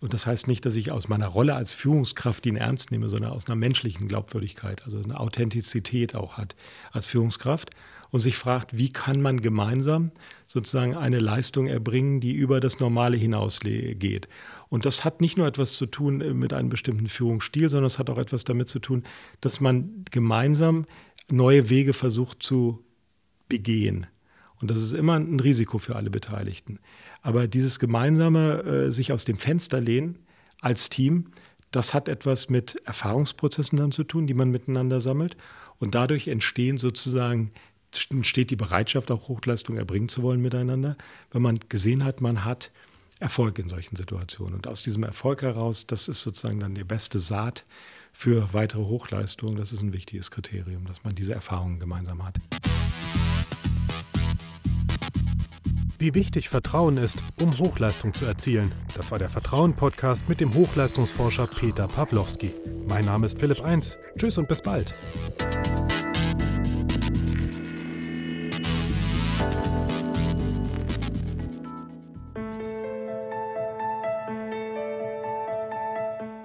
Und 0.00 0.12
das 0.12 0.26
heißt 0.26 0.46
nicht, 0.46 0.66
dass 0.66 0.76
ich 0.76 0.92
aus 0.92 1.08
meiner 1.08 1.28
Rolle 1.28 1.54
als 1.54 1.72
Führungskraft 1.72 2.44
ihn 2.46 2.56
ernst 2.56 2.90
nehme, 2.90 3.08
sondern 3.08 3.32
aus 3.32 3.46
einer 3.46 3.56
menschlichen 3.56 4.08
Glaubwürdigkeit, 4.08 4.84
also 4.84 5.02
eine 5.02 5.18
Authentizität 5.18 6.14
auch 6.14 6.36
hat 6.36 6.54
als 6.92 7.06
Führungskraft 7.06 7.70
und 8.10 8.20
sich 8.20 8.36
fragt, 8.36 8.76
wie 8.76 8.92
kann 8.92 9.20
man 9.22 9.40
gemeinsam 9.40 10.10
sozusagen 10.44 10.96
eine 10.96 11.18
Leistung 11.18 11.66
erbringen, 11.66 12.20
die 12.20 12.32
über 12.32 12.60
das 12.60 12.78
Normale 12.78 13.16
hinausgeht. 13.16 14.28
Und 14.68 14.84
das 14.84 15.04
hat 15.04 15.20
nicht 15.20 15.38
nur 15.38 15.46
etwas 15.46 15.76
zu 15.76 15.86
tun 15.86 16.20
äh, 16.20 16.34
mit 16.34 16.52
einem 16.52 16.68
bestimmten 16.68 17.08
Führungsstil, 17.08 17.68
sondern 17.68 17.86
es 17.86 17.98
hat 17.98 18.10
auch 18.10 18.18
etwas 18.18 18.44
damit 18.44 18.68
zu 18.68 18.78
tun, 18.78 19.04
dass 19.40 19.60
man 19.60 20.04
gemeinsam 20.10 20.86
neue 21.30 21.70
Wege 21.70 21.94
versucht 21.94 22.42
zu 22.42 22.84
begehen. 23.48 24.06
Und 24.60 24.70
das 24.70 24.78
ist 24.78 24.92
immer 24.92 25.14
ein 25.14 25.40
Risiko 25.40 25.78
für 25.78 25.96
alle 25.96 26.10
Beteiligten. 26.10 26.78
Aber 27.26 27.48
dieses 27.48 27.80
gemeinsame 27.80 28.62
äh, 28.62 28.92
sich 28.92 29.12
aus 29.12 29.24
dem 29.24 29.36
Fenster 29.36 29.80
lehnen 29.80 30.16
als 30.60 30.90
Team, 30.90 31.32
das 31.72 31.92
hat 31.92 32.06
etwas 32.06 32.48
mit 32.50 32.76
Erfahrungsprozessen 32.84 33.76
dann 33.76 33.90
zu 33.90 34.04
tun, 34.04 34.28
die 34.28 34.34
man 34.34 34.52
miteinander 34.52 35.00
sammelt. 35.00 35.36
Und 35.80 35.96
dadurch 35.96 36.28
entstehen 36.28 36.78
sozusagen 36.78 37.50
entsteht 38.10 38.50
die 38.50 38.56
Bereitschaft, 38.56 39.10
auch 39.10 39.26
Hochleistung 39.26 39.76
erbringen 39.76 40.08
zu 40.08 40.22
wollen 40.22 40.40
miteinander, 40.40 40.96
wenn 41.32 41.42
man 41.42 41.58
gesehen 41.68 42.04
hat, 42.04 42.20
man 42.20 42.44
hat 42.44 42.70
Erfolg 43.18 43.58
in 43.58 43.68
solchen 43.68 43.96
Situationen. 43.96 44.54
Und 44.54 44.68
aus 44.68 44.84
diesem 44.84 45.02
Erfolg 45.02 45.42
heraus, 45.42 45.88
das 45.88 46.06
ist 46.06 46.20
sozusagen 46.20 46.60
dann 46.60 46.76
die 46.76 46.84
beste 46.84 47.18
Saat 47.18 47.64
für 48.12 48.52
weitere 48.54 48.82
Hochleistung. 48.82 49.56
Das 49.56 49.72
ist 49.72 49.82
ein 49.82 49.92
wichtiges 49.92 50.30
Kriterium, 50.30 50.84
dass 50.86 51.02
man 51.02 51.16
diese 51.16 51.34
Erfahrungen 51.34 51.80
gemeinsam 51.80 52.24
hat. 52.24 52.38
Wie 55.98 56.14
wichtig 56.14 56.50
Vertrauen 56.50 56.98
ist, 56.98 57.24
um 57.40 57.58
Hochleistung 57.58 58.12
zu 58.12 58.26
erzielen. 58.26 58.70
Das 58.94 59.10
war 59.12 59.18
der 59.18 59.30
Vertrauen-Podcast 59.30 60.28
mit 60.28 60.42
dem 60.42 60.52
Hochleistungsforscher 60.52 61.46
Peter 61.46 61.88
Pawlowski. 61.88 62.52
Mein 62.86 63.06
Name 63.06 63.24
ist 63.24 63.38
Philipp 63.38 63.62
Eins. 63.62 63.96
Tschüss 64.18 64.36
und 64.36 64.46
bis 64.46 64.60
bald. 64.60 64.92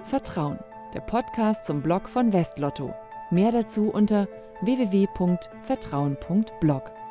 Vertrauen, 0.04 0.58
der 0.94 1.00
Podcast 1.00 1.66
zum 1.66 1.82
Blog 1.82 2.08
von 2.08 2.32
Westlotto. 2.32 2.94
Mehr 3.30 3.52
dazu 3.52 3.90
unter 3.90 4.28
www.vertrauen.blog. 4.62 7.01